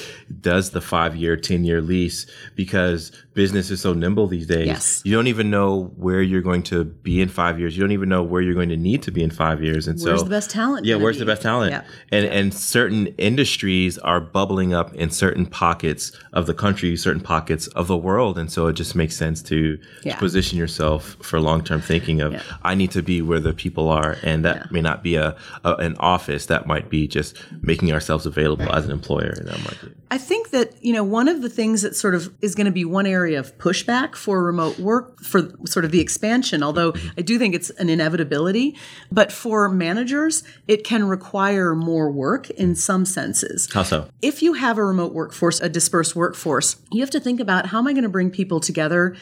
does 0.41 0.71
the 0.71 0.81
five 0.81 1.17
year, 1.17 1.37
ten 1.37 1.65
year 1.65 1.81
lease 1.81 2.27
because 2.55 3.13
business 3.35 3.71
is 3.71 3.81
so 3.81 3.93
nimble 3.93 4.27
these 4.27 4.47
days. 4.47 4.67
Yes. 4.67 5.03
You 5.05 5.15
don't 5.15 5.27
even 5.27 5.51
know 5.51 5.93
where 5.97 6.23
you're 6.23 6.41
going 6.41 6.63
to 6.65 6.85
be 6.85 7.21
in 7.21 7.29
five 7.29 7.59
years. 7.61 7.77
You 7.77 7.83
don't 7.83 7.93
even 7.93 8.09
know 8.09 8.23
where 8.23 8.41
you're 8.41 8.55
going 8.55 8.71
to 8.71 8.77
need 8.79 9.03
to 9.03 9.11
be 9.11 9.23
in 9.23 9.31
five 9.31 9.63
years. 9.63 9.87
And 9.87 10.01
Where's 10.01 10.21
so 10.21 10.25
the 10.25 10.31
best 10.31 10.49
talent 10.51 10.87
Yeah, 10.87 10.97
where's 10.97 11.17
be? 11.17 11.21
the 11.21 11.27
best 11.27 11.43
talent? 11.43 11.73
Yeah. 11.73 11.83
And 12.11 12.25
and 12.27 12.55
certain 12.55 13.09
industries 13.19 13.99
are 13.99 14.21
bubbling 14.21 14.73
up 14.73 14.95
in 14.95 15.11
certain 15.11 15.45
pockets 15.47 16.13
of 16.33 16.47
the 16.47 16.55
country, 16.55 16.76
certain 16.97 17.21
pockets 17.23 17.67
of 17.69 17.87
the 17.89 17.97
world, 17.97 18.39
and 18.39 18.51
so 18.51 18.67
it 18.67 18.75
just 18.75 18.95
makes 18.95 19.17
sense 19.17 19.43
to, 19.43 19.79
Yeah. 20.03 20.13
to 20.15 20.19
position 20.19 20.59
yourself 20.59 21.17
for 21.23 21.41
long 21.41 21.63
term 21.65 21.81
thinking 21.81 22.21
of 22.21 22.33
Yeah. 22.33 22.43
I 22.63 22.75
need 22.75 22.91
to 22.93 23.03
be 23.03 23.23
where 23.23 23.41
the 23.41 23.53
people 23.53 23.89
are, 23.89 24.17
and 24.23 24.45
that 24.45 24.57
Yeah. 24.57 24.67
may 24.71 24.81
not 24.83 25.03
be 25.03 25.17
a, 25.17 25.37
a 25.65 25.75
an 25.77 25.97
office. 25.99 26.47
That 26.47 26.67
might 26.67 26.89
be 26.91 27.07
just 27.07 27.37
making 27.63 27.93
ourselves 27.93 28.27
available 28.27 28.71
as 28.73 28.85
an 28.85 28.91
employer. 28.91 29.35
in 29.39 29.47
That 29.47 29.59
might 29.65 29.81
be. 29.83 29.89
I 30.11 30.19
think 30.19 30.51
that, 30.51 30.73
you 30.85 30.93
know, 30.93 31.03
one 31.03 31.29
of 31.29 31.43
the 31.43 31.49
things 31.49 31.83
that 31.83 31.97
sort 31.97 32.15
of 32.15 32.33
is 32.41 32.55
going 32.55 32.67
to 32.67 32.73
be 32.73 32.85
one 32.85 33.07
area 33.07 33.39
of 33.41 33.57
pushback 33.59 34.15
for 34.15 34.43
remote 34.45 34.79
work, 34.79 35.21
for 35.21 35.51
sort 35.67 35.85
of 35.85 35.91
the 35.91 36.01
expansion, 36.01 36.63
although 36.63 36.93
mm-hmm. 36.93 37.09
I 37.19 37.23
do 37.23 37.39
think 37.39 37.55
it's 37.55 37.71
an 37.71 37.89
inevitability, 37.89 38.77
but 39.11 39.33
for 39.33 39.69
managers, 39.69 40.45
it 40.69 40.85
can 40.85 41.05
require 41.09 41.75
more 41.75 42.11
work 42.11 42.51
in 42.51 42.75
some 42.75 43.05
senses. 43.05 43.69
How 43.73 43.83
so? 43.83 44.09
if 44.23 44.43
you 44.43 44.55
have 44.55 44.79
a 44.79 44.85
remote 44.85 45.13
workforce, 45.13 45.61
a 45.61 45.69
dispersed 45.69 46.15
workforce, 46.17 46.66
you 46.91 47.01
have 47.01 47.11
to 47.11 47.21
think 47.21 47.41
about 47.41 47.67
how 47.67 47.79
am 47.79 47.87
I 47.87 47.93
going 47.93 48.03
to 48.03 48.09
bring 48.09 48.31
people 48.31 48.61
together 48.61 49.17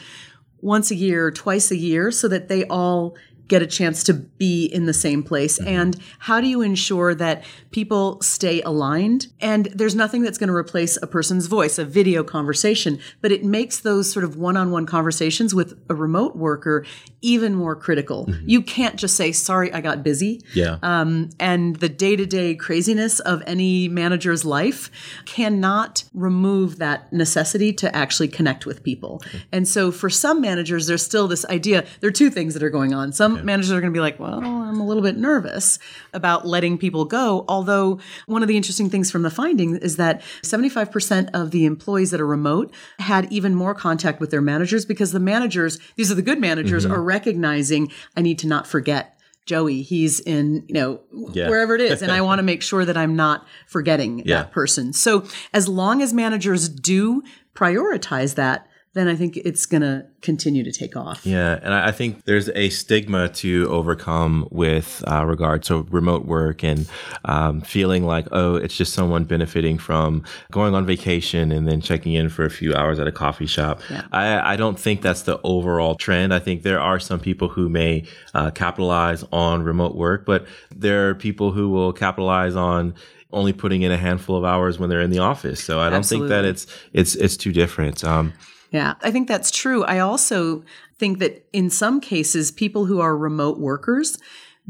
once 0.60 0.90
a 0.90 0.94
year, 0.94 1.30
twice 1.30 1.70
a 1.70 1.76
year, 1.76 2.10
so 2.10 2.28
that 2.28 2.48
they 2.48 2.64
all 2.66 3.16
get 3.48 3.60
a 3.60 3.66
chance 3.66 4.02
to 4.04 4.14
be 4.14 4.66
in 4.66 4.86
the 4.86 4.94
same 4.94 5.22
place? 5.22 5.58
Mm-hmm. 5.58 5.68
And 5.68 6.00
how 6.18 6.40
do 6.40 6.46
you 6.46 6.62
ensure 6.62 7.14
that 7.14 7.44
people 7.70 8.20
stay 8.22 8.62
aligned? 8.62 9.26
And 9.40 9.66
there's 9.66 9.94
nothing 9.94 10.22
that's 10.22 10.38
going 10.38 10.48
to 10.48 10.54
replace 10.54 10.96
a 11.02 11.06
person's 11.06 11.46
voice, 11.46 11.78
a 11.78 11.84
video 11.84 12.24
conversation, 12.24 12.98
but 13.20 13.32
it 13.32 13.44
makes 13.44 13.80
those 13.80 14.10
sort 14.10 14.24
of 14.24 14.36
one 14.36 14.56
on 14.56 14.70
one 14.70 14.86
conversations 14.86 15.54
with 15.54 15.78
a 15.88 15.94
remote 15.94 16.36
worker 16.36 16.86
even 17.24 17.54
more 17.54 17.74
critical. 17.74 18.26
Mm-hmm. 18.26 18.48
You 18.48 18.60
can't 18.60 18.96
just 18.96 19.16
say, 19.16 19.32
sorry, 19.32 19.72
I 19.72 19.80
got 19.80 20.02
busy 20.02 20.42
Yeah. 20.52 20.76
um, 20.82 21.30
and 21.40 21.76
the 21.76 21.88
day 21.88 22.16
to 22.16 22.26
day 22.26 22.54
craziness 22.54 23.18
of 23.20 23.42
any 23.46 23.88
manager's 23.88 24.44
life 24.44 24.90
cannot 25.24 26.04
remove 26.12 26.78
that 26.78 27.10
necessity 27.12 27.72
to 27.72 27.96
actually 27.96 28.28
connect 28.28 28.66
with 28.66 28.82
people. 28.82 29.22
Mm-hmm. 29.24 29.38
And 29.52 29.68
so 29.68 29.90
for 29.90 30.10
some 30.10 30.42
managers, 30.42 30.86
there's 30.86 31.04
still 31.04 31.26
this 31.26 31.46
idea 31.46 31.86
there 32.00 32.08
are 32.08 32.12
two 32.12 32.30
things 32.30 32.52
that 32.54 32.62
are 32.62 32.70
going 32.70 32.92
on. 32.92 33.12
Some 33.12 33.44
managers 33.44 33.72
are 33.72 33.80
going 33.80 33.92
to 33.92 33.96
be 33.96 34.02
like, 34.02 34.20
well, 34.20 34.44
I'm 34.44 34.78
a 34.80 34.86
little 34.86 35.02
bit 35.02 35.16
nervous 35.16 35.78
about 36.12 36.46
letting 36.46 36.76
people 36.76 37.06
go. 37.06 37.46
Although, 37.48 38.00
one 38.26 38.42
of 38.42 38.48
the 38.48 38.56
interesting 38.56 38.90
things 38.90 39.10
from 39.10 39.22
the 39.22 39.30
finding 39.30 39.76
is 39.76 39.96
that 39.96 40.20
75% 40.42 41.30
of 41.32 41.50
the 41.52 41.64
employees 41.64 42.10
that 42.10 42.20
are 42.20 42.26
remote 42.26 42.72
had 42.98 43.32
even 43.32 43.54
more 43.54 43.74
contact 43.74 44.20
with 44.20 44.30
their 44.30 44.42
managers 44.42 44.84
because 44.84 45.12
the 45.12 45.20
managers, 45.20 45.78
these 45.96 46.10
are 46.10 46.14
the 46.14 46.22
good 46.22 46.40
managers, 46.40 46.84
mm-hmm. 46.84 46.94
are 46.94 47.02
recognizing, 47.14 47.90
I 48.16 48.20
need 48.22 48.38
to 48.40 48.46
not 48.46 48.66
forget 48.66 49.10
Joey, 49.46 49.82
he's 49.82 50.20
in, 50.20 50.64
you 50.68 50.74
know, 50.74 51.00
Yeah. 51.34 51.50
wherever 51.50 51.74
it 51.74 51.82
is. 51.82 52.00
And 52.02 52.10
I 52.10 52.20
want 52.28 52.38
to 52.38 52.42
make 52.42 52.62
sure 52.62 52.84
that 52.86 52.96
I'm 52.96 53.14
not 53.14 53.46
forgetting 53.66 54.20
Yeah. 54.20 54.36
that 54.38 54.52
person. 54.52 54.92
So 54.94 55.24
as 55.52 55.68
long 55.68 56.00
as 56.02 56.14
managers 56.14 56.68
do 56.68 57.22
prioritize 57.54 58.34
that, 58.36 58.66
then 58.94 59.08
I 59.08 59.16
think 59.16 59.36
it's 59.36 59.66
going 59.66 59.82
to 59.82 60.06
continue 60.22 60.62
to 60.62 60.72
take 60.72 60.96
off. 60.96 61.26
Yeah, 61.26 61.58
and 61.62 61.74
I 61.74 61.90
think 61.90 62.24
there's 62.24 62.48
a 62.50 62.70
stigma 62.70 63.28
to 63.28 63.68
overcome 63.68 64.48
with 64.50 65.02
uh, 65.08 65.24
regard 65.26 65.64
to 65.64 65.82
remote 65.90 66.26
work 66.26 66.62
and 66.62 66.88
um, 67.24 67.60
feeling 67.60 68.06
like, 68.06 68.28
oh, 68.30 68.54
it's 68.54 68.76
just 68.76 68.92
someone 68.92 69.24
benefiting 69.24 69.78
from 69.78 70.22
going 70.52 70.74
on 70.74 70.86
vacation 70.86 71.50
and 71.50 71.66
then 71.66 71.80
checking 71.80 72.14
in 72.14 72.28
for 72.28 72.44
a 72.44 72.50
few 72.50 72.72
hours 72.74 73.00
at 73.00 73.08
a 73.08 73.12
coffee 73.12 73.46
shop. 73.46 73.80
Yeah. 73.90 74.02
I, 74.12 74.54
I 74.54 74.56
don't 74.56 74.78
think 74.78 75.02
that's 75.02 75.22
the 75.22 75.40
overall 75.42 75.96
trend. 75.96 76.32
I 76.32 76.38
think 76.38 76.62
there 76.62 76.80
are 76.80 77.00
some 77.00 77.18
people 77.18 77.48
who 77.48 77.68
may 77.68 78.04
uh, 78.32 78.52
capitalize 78.52 79.24
on 79.32 79.64
remote 79.64 79.96
work, 79.96 80.24
but 80.24 80.46
there 80.74 81.10
are 81.10 81.14
people 81.16 81.50
who 81.50 81.68
will 81.68 81.92
capitalize 81.92 82.54
on 82.54 82.94
only 83.32 83.52
putting 83.52 83.82
in 83.82 83.90
a 83.90 83.96
handful 83.96 84.36
of 84.36 84.44
hours 84.44 84.78
when 84.78 84.88
they're 84.88 85.00
in 85.00 85.10
the 85.10 85.18
office. 85.18 85.62
So 85.62 85.80
I 85.80 85.90
don't 85.90 86.06
think 86.06 86.28
that 86.28 86.44
it's 86.44 86.68
it's 86.92 87.16
it's 87.16 87.36
too 87.36 87.52
different. 87.52 88.04
Um, 88.04 88.32
Yeah, 88.74 88.94
I 89.02 89.12
think 89.12 89.28
that's 89.28 89.52
true. 89.52 89.84
I 89.84 90.00
also 90.00 90.64
think 90.98 91.20
that 91.20 91.46
in 91.52 91.70
some 91.70 92.00
cases, 92.00 92.50
people 92.50 92.86
who 92.86 93.00
are 93.00 93.16
remote 93.16 93.60
workers, 93.60 94.18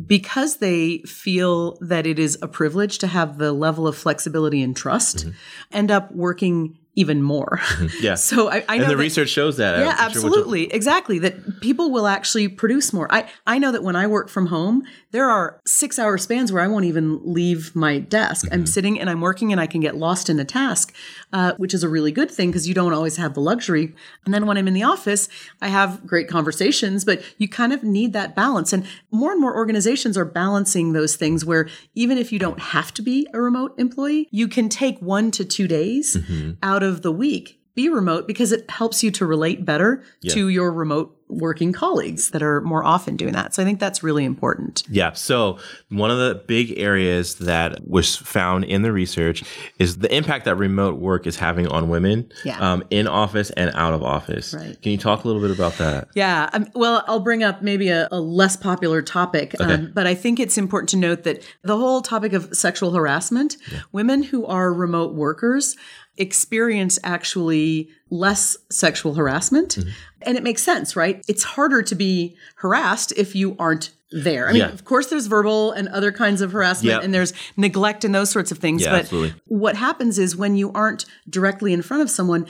because 0.07 0.59
they 0.59 0.99
feel 1.07 1.79
that 1.81 2.07
it 2.07 2.19
is 2.19 2.37
a 2.43 2.47
privilege 2.47 2.99
to 2.99 3.07
have 3.07 3.39
the 3.39 3.51
level 3.51 3.87
of 3.87 3.97
flexibility 3.97 4.61
and 4.61 4.77
trust, 4.77 5.19
mm-hmm. 5.19 5.31
end 5.73 5.91
up 5.91 6.13
working 6.13 6.77
even 6.97 7.23
more. 7.23 7.61
yeah. 8.01 8.15
So 8.15 8.51
I, 8.51 8.65
I 8.69 8.77
know 8.79 8.85
and 8.85 8.93
the 8.93 8.97
that- 8.97 9.03
research 9.03 9.29
shows 9.29 9.57
that. 9.57 9.79
Yeah, 9.79 9.91
I'm 9.91 10.13
sure 10.13 10.23
absolutely. 10.25 10.73
Exactly. 10.73 11.19
That 11.19 11.61
people 11.61 11.91
will 11.91 12.07
actually 12.07 12.49
produce 12.49 12.93
more. 12.93 13.13
I, 13.13 13.29
I 13.47 13.59
know 13.59 13.73
that 13.73 13.83
when 13.83 13.97
I 13.97 14.07
work 14.07 14.29
from 14.29 14.47
home, 14.47 14.85
there 15.11 15.29
are 15.29 15.61
six 15.67 15.99
hour 15.99 16.19
spans 16.19 16.53
where 16.53 16.63
I 16.63 16.67
won't 16.67 16.85
even 16.85 17.21
leave 17.25 17.75
my 17.75 17.99
desk. 17.99 18.47
Mm-hmm. 18.47 18.55
I'm 18.55 18.67
sitting 18.67 19.01
and 19.01 19.11
I'm 19.11 19.21
working 19.21 19.51
and 19.53 19.61
I 19.61 19.67
can 19.67 19.81
get 19.81 19.97
lost 19.97 20.31
in 20.31 20.39
a 20.39 20.45
task, 20.45 20.95
uh, 21.33 21.55
which 21.57 21.75
is 21.75 21.83
a 21.83 21.89
really 21.89 22.13
good 22.13 22.31
thing 22.31 22.51
because 22.51 22.69
you 22.69 22.75
don't 22.75 22.93
always 22.93 23.17
have 23.17 23.35
the 23.35 23.41
luxury. 23.41 23.95
And 24.25 24.33
then 24.33 24.47
when 24.47 24.57
I'm 24.57 24.69
in 24.69 24.75
the 24.75 24.83
office, 24.83 25.29
I 25.61 25.69
have 25.69 26.07
great 26.07 26.29
conversations, 26.29 27.05
but 27.05 27.23
you 27.39 27.49
kind 27.49 27.73
of 27.73 27.83
need 27.83 28.13
that 28.13 28.35
balance. 28.37 28.73
And 28.73 28.87
more 29.11 29.33
and 29.33 29.41
more 29.41 29.55
organizations 29.57 30.17
are 30.17 30.25
balancing 30.25 30.93
those 30.93 31.17
things 31.17 31.45
where 31.45 31.69
even 31.95 32.19
if 32.19 32.33
you 32.33 32.39
don't 32.39 32.61
have 32.61 32.95
to 32.95 33.03
be 33.03 33.27
a 33.33 33.41
remote 33.41 33.75
employee, 33.79 34.29
you 34.31 34.47
can 34.47 34.69
take 34.69 34.99
one 35.01 35.31
to 35.33 35.45
two 35.45 35.67
days 35.67 36.17
out 36.63 36.84
of 36.85 37.03
the 37.03 37.12
week 37.12 37.59
be 37.75 37.88
remote 37.88 38.26
because 38.29 38.53
it 38.53 38.71
helps 38.71 39.03
you 39.03 39.11
to 39.11 39.26
relate 39.26 39.64
better 39.64 40.05
to 40.29 40.49
your 40.49 40.73
remote 40.73 41.17
working 41.38 41.73
colleagues 41.73 42.31
that 42.31 42.43
are 42.43 42.61
more 42.62 42.85
often 42.85 43.17
doing 43.17 43.33
that. 43.33 43.55
So 43.55 43.62
I 43.62 43.64
think 43.64 43.81
that's 43.81 44.03
really 44.03 44.25
important. 44.25 44.83
Yeah. 44.88 45.12
So 45.12 45.59
one 45.91 46.11
of 46.11 46.19
the 46.19 46.43
big 46.47 46.79
areas 46.79 47.37
that 47.37 47.87
was 47.87 48.17
found 48.17 48.64
in 48.64 48.83
the 48.83 48.93
research 48.93 49.45
is 49.79 49.99
the 49.99 50.14
impact 50.14 50.45
that 50.47 50.57
remote 50.57 50.99
work 50.99 51.26
is 51.26 51.37
having 51.37 51.67
on 51.69 51.88
women 51.88 52.31
Yeah. 52.45 52.59
um, 52.61 52.85
in 52.91 53.07
office 53.07 53.50
and 53.50 53.71
out 53.75 53.95
of 53.95 54.03
office. 54.03 54.55
Right. 54.55 54.81
Can 54.81 54.93
you 54.93 54.99
talk 54.99 55.25
a 55.25 55.26
little 55.26 55.43
bit 55.43 55.50
about 55.50 55.76
that? 55.79 56.09
Yeah. 56.14 56.49
Um, 56.53 56.67
well, 56.75 57.05
I'll 57.07 57.21
bring 57.21 57.43
up 57.43 57.62
maybe 57.62 57.88
a, 57.88 58.09
a 58.11 58.21
less 58.21 58.57
popular 58.57 59.03
topic, 59.03 59.55
um, 59.61 59.91
but 59.95 60.07
I 60.07 60.14
think 60.14 60.38
it's 60.41 60.57
important 60.59 60.88
to 60.91 60.97
note 60.97 61.25
that 61.25 61.43
the 61.62 61.76
whole 61.76 62.00
topic 62.03 62.33
of 62.33 62.55
sexual 62.57 62.93
harassment, 62.93 63.57
women 63.93 64.23
who 64.23 64.47
are 64.47 64.73
remote 64.73 65.14
workers 65.14 65.76
experience 66.17 66.99
actually 67.03 67.88
less 68.11 68.57
sexual 68.71 69.15
harassment. 69.15 69.71
Mm-hmm. 69.77 69.91
And 70.23 70.37
it 70.37 70.43
makes 70.43 70.63
sense, 70.63 70.97
right? 70.97 71.25
It's 71.29 71.43
harder 71.43 71.83
to 71.83 71.95
be 71.95 72.37
harassed 72.57 73.13
if 73.17 73.35
you 73.35 73.57
aren't 73.59 73.91
there. 74.11 74.49
I 74.49 74.53
mean, 74.53 74.61
Yeah. 74.61 74.69
of 74.73 74.85
course, 74.85 75.09
there's 75.09 75.27
verbal 75.27 75.73
and 75.73 75.89
other 75.89 76.13
kinds 76.13 76.41
of 76.41 76.53
harassment, 76.53 76.95
Yep. 76.95 77.03
and 77.03 77.15
there's 77.15 77.33
neglect 77.57 78.05
and 78.05 78.15
those 78.15 78.31
sorts 78.31 78.53
of 78.53 78.59
things. 78.59 78.83
Yeah, 78.83 78.91
but 78.91 79.01
absolutely. 79.01 79.35
what 79.47 79.77
happens 79.77 80.19
is 80.19 80.37
when 80.37 80.57
you 80.57 80.71
aren't 80.73 81.05
directly 81.29 81.73
in 81.73 81.83
front 81.83 82.03
of 82.03 82.11
someone, 82.11 82.47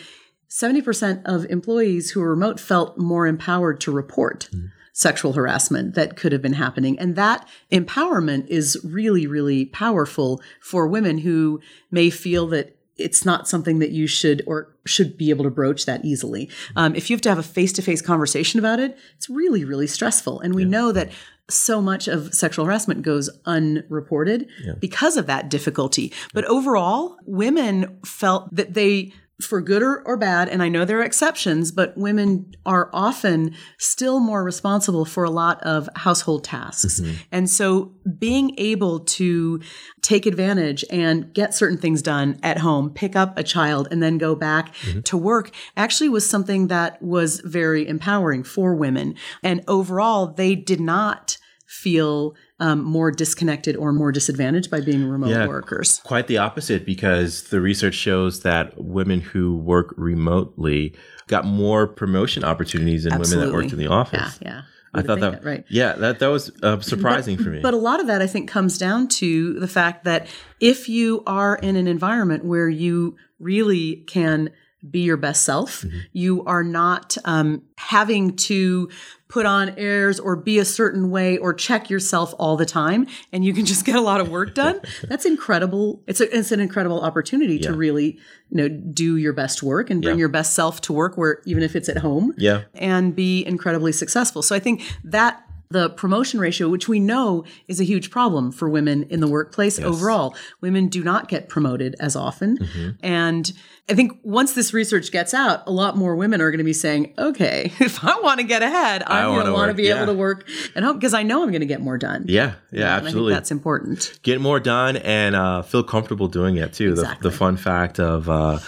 70% 0.49 1.23
of 1.25 1.47
employees 1.47 2.11
who 2.11 2.23
are 2.23 2.31
remote 2.31 2.61
felt 2.61 2.99
more 2.99 3.27
empowered 3.27 3.81
to 3.81 3.91
report 3.91 4.49
mm-hmm. 4.53 4.67
sexual 4.93 5.33
harassment 5.33 5.95
that 5.95 6.17
could 6.17 6.33
have 6.33 6.43
been 6.43 6.53
happening. 6.53 6.99
And 6.99 7.17
that 7.17 7.49
empowerment 7.73 8.47
is 8.49 8.79
really, 8.85 9.27
really 9.27 9.65
powerful 9.65 10.41
for 10.61 10.87
women 10.87 11.19
who 11.19 11.61
may 11.91 12.11
feel 12.11 12.47
that 12.49 12.77
it's 12.97 13.25
not 13.25 13.49
something 13.49 13.79
that 13.81 13.91
you 13.91 14.07
should 14.07 14.43
or 14.47 14.75
should 14.87 15.17
be 15.17 15.31
able 15.31 15.45
to 15.45 15.51
broach 15.51 15.87
that 15.87 16.05
easily. 16.05 16.49
Um, 16.77 16.95
if 16.95 17.11
you 17.11 17.15
have 17.15 17.23
to 17.23 17.29
have 17.29 17.39
a 17.39 17.43
face 17.43 17.73
to 17.73 17.83
face 17.83 18.01
conversation 18.01 18.59
about 18.59 18.79
it, 18.79 18.97
it's 19.17 19.29
really, 19.29 19.65
really 19.65 19.87
stressful. 19.87 20.41
And 20.41 20.55
we 20.55 20.65
know 20.65 20.93
that 20.93 21.11
so 21.51 21.81
much 21.83 22.09
of 22.09 22.33
sexual 22.33 22.65
harassment 22.65 23.03
goes 23.03 23.29
unreported 23.45 24.49
because 24.81 25.17
of 25.17 25.27
that 25.27 25.51
difficulty. 25.51 26.13
But 26.33 26.45
overall, 26.47 27.19
women 27.27 27.99
felt 28.05 28.55
that 28.55 28.75
they, 28.75 29.13
for 29.41 29.61
good 29.61 29.83
or, 29.83 30.01
or 30.07 30.17
bad, 30.17 30.49
and 30.49 30.63
I 30.63 30.69
know 30.69 30.85
there 30.85 31.01
are 31.01 31.05
exceptions, 31.05 31.73
but 31.73 31.97
women 31.97 32.55
are 32.65 32.89
often 32.93 33.55
still 33.79 34.21
more 34.21 34.45
responsible 34.45 35.05
for 35.05 35.25
a 35.25 35.31
lot 35.31 35.61
of 35.63 35.89
household 35.97 36.45
tasks. 36.45 37.01
Mm-hmm. 37.01 37.15
And 37.33 37.51
so 37.51 37.93
being 38.19 38.55
able 38.59 39.01
to 39.01 39.61
take 40.03 40.27
advantage 40.27 40.85
and 40.89 41.33
get 41.35 41.53
certain 41.53 41.79
things 41.79 42.01
done 42.01 42.39
at 42.43 42.59
home, 42.59 42.91
pick 42.91 43.17
up 43.17 43.37
a 43.37 43.43
child, 43.43 43.89
and 43.91 44.03
then 44.03 44.19
go 44.19 44.37
back 44.37 44.75
mm-hmm. 44.77 45.01
to 45.01 45.17
work 45.17 45.51
actually 45.77 46.09
was 46.09 46.29
something 46.29 46.69
that 46.69 47.03
was 47.03 47.41
very 47.41 47.89
empowering 47.89 48.45
for 48.45 48.75
women. 48.75 49.17
And 49.43 49.65
overall, 49.67 50.29
they 50.29 50.55
did 50.55 50.81
not 50.81 51.39
feel 51.67 52.35
um, 52.61 52.83
more 52.85 53.11
disconnected 53.11 53.77
or 53.77 53.93
more 53.93 54.13
disadvantaged 54.13 54.71
by 54.71 54.81
being 54.81 55.05
remote 55.09 55.31
Yeah. 55.31 55.47
workers. 55.47 56.01
Quite 56.05 56.29
the 56.29 56.39
opposite, 56.39 56.87
because 56.87 57.45
the 57.45 57.61
research 57.61 57.95
shows 57.95 58.41
that 58.41 58.75
women 58.77 59.21
who 59.21 59.57
work 59.57 59.93
remotely 59.97 60.95
got 61.27 61.45
more 61.45 61.87
promotion 61.87 62.45
opportunities 62.45 63.05
than 63.05 63.19
women 63.19 63.41
that 63.41 63.53
worked 63.53 63.73
in 63.73 63.79
the 63.79 63.89
office. 63.89 64.39
Yeah, 64.41 64.49
yeah. 64.49 64.63
I 64.97 65.03
thought 65.03 65.19
that, 65.19 65.45
right. 65.45 65.65
Yeah, 65.69 65.95
that 65.95 66.21
that 66.21 66.29
was 66.29 66.53
uh, 66.63 66.79
surprising 66.79 67.37
for 67.37 67.51
me. 67.51 67.59
But 67.61 67.75
a 67.75 67.79
lot 67.79 67.99
of 67.99 68.07
that, 68.07 68.23
I 68.23 68.29
think, 68.29 68.49
comes 68.49 68.79
down 68.79 69.09
to 69.09 69.59
the 69.59 69.67
fact 69.67 70.05
that 70.05 70.29
if 70.61 70.89
you 70.89 71.25
are 71.27 71.57
in 71.57 71.75
an 71.75 71.89
environment 71.89 72.45
where 72.45 72.69
you 72.69 73.17
really 73.41 74.05
can 74.07 74.51
be 74.91 75.01
your 75.01 75.17
best 75.17 75.45
self, 75.45 75.83
Mm-hmm. 75.83 75.99
you 76.13 76.45
are 76.45 76.63
not 76.65 77.17
um, 77.25 77.63
having 77.79 78.37
to 78.37 78.89
put 79.29 79.47
on 79.47 79.71
airs 79.79 80.21
or 80.21 80.37
be 80.37 80.59
a 80.59 80.65
certain 80.65 81.11
way 81.11 81.37
or 81.39 81.53
check 81.55 81.91
yourself 81.91 82.35
all 82.39 82.57
the 82.57 82.67
time, 82.67 83.07
and 83.33 83.45
you 83.45 83.53
can 83.55 83.65
just 83.73 83.85
get 83.85 83.97
a 83.97 84.01
lot 84.01 84.21
of 84.21 84.29
work 84.29 84.55
done. 84.55 84.81
That's 85.09 85.25
incredible. 85.25 86.03
It's 86.07 86.21
a, 86.21 86.37
it's 86.37 86.53
an 86.53 86.61
incredible 86.61 87.01
opportunity 87.01 87.59
to 87.61 87.73
really, 87.73 88.19
you 88.51 88.57
know, 88.57 88.69
do 88.69 89.17
your 89.17 89.33
best 89.33 89.63
work 89.63 89.91
and 89.91 90.03
bring 90.03 90.17
Yeah. 90.17 90.21
your 90.21 90.29
best 90.29 90.55
self 90.55 90.81
to 90.83 90.93
work, 90.93 91.17
where 91.17 91.41
even 91.47 91.63
if 91.63 91.75
it's 91.75 91.89
at 91.89 91.99
home 91.99 92.35
yeah, 92.37 92.63
and 92.75 93.15
be 93.17 93.45
incredibly 93.47 93.93
successful. 93.93 94.43
So 94.43 94.55
I 94.55 94.61
think 94.61 94.83
that 95.03 95.43
the 95.71 95.91
promotion 95.91 96.39
ratio, 96.39 96.69
which 96.69 96.87
we 96.89 97.01
know 97.01 97.43
is 97.67 97.81
a 97.81 97.85
huge 97.85 98.11
problem 98.13 98.53
for 98.53 98.69
women 98.69 99.03
in 99.05 99.19
the 99.19 99.27
workplace 99.27 99.81
overall, 99.81 100.37
women 100.61 100.87
do 100.87 101.03
not 101.03 101.27
get 101.29 101.49
promoted 101.49 101.97
as 101.99 102.15
often. 102.15 102.59
Mm-hmm. 102.59 102.91
And 103.03 103.53
I 103.87 103.95
think 103.95 104.19
once 104.23 104.55
this 104.55 104.73
research 104.73 105.13
gets 105.13 105.35
out, 105.35 105.63
a 105.67 105.71
lot 105.71 105.95
more 105.95 106.17
women 106.17 106.41
are 106.41 106.51
going 106.51 106.59
to 106.59 106.65
be 106.65 106.73
saying, 106.73 107.13
okay, 107.19 107.71
if 107.81 108.03
I 108.03 108.19
want 108.21 108.41
to 108.41 108.47
get 108.47 108.63
ahead, 108.63 109.03
I'm 109.07 109.27
going 109.27 109.37
wanna 109.41 109.53
want 109.53 109.69
to 109.71 109.75
be 109.75 109.85
yeah. 109.85 109.97
able 109.97 110.13
to 110.13 110.19
work 110.19 110.49
at 110.75 110.83
home 110.83 110.97
because 110.97 111.13
I 111.13 111.23
know 111.23 111.43
I'm 111.43 111.51
going 111.51 111.61
to 111.61 111.67
get 111.67 111.83
more 111.83 111.99
done. 111.99 112.25
yeah, 112.27 112.55
yeah, 112.71 112.81
And 112.81 112.85
I 112.85 112.97
absolutely. 112.97 113.33
think 113.33 113.37
that's 113.37 113.51
important. 113.51 114.19
Get 114.23 114.41
more 114.41 114.59
done 114.59 114.97
and 114.97 115.37
uh, 115.37 115.61
feel 115.63 115.83
comfortable 115.83 116.29
doing 116.29 116.57
it 116.57 116.73
too. 116.73 116.93
Exactly. 116.93 117.23
The, 117.23 117.31
the 117.31 117.37
fun 117.37 117.59
fact 117.59 118.01
of 118.01 118.31
uh, 118.31 118.59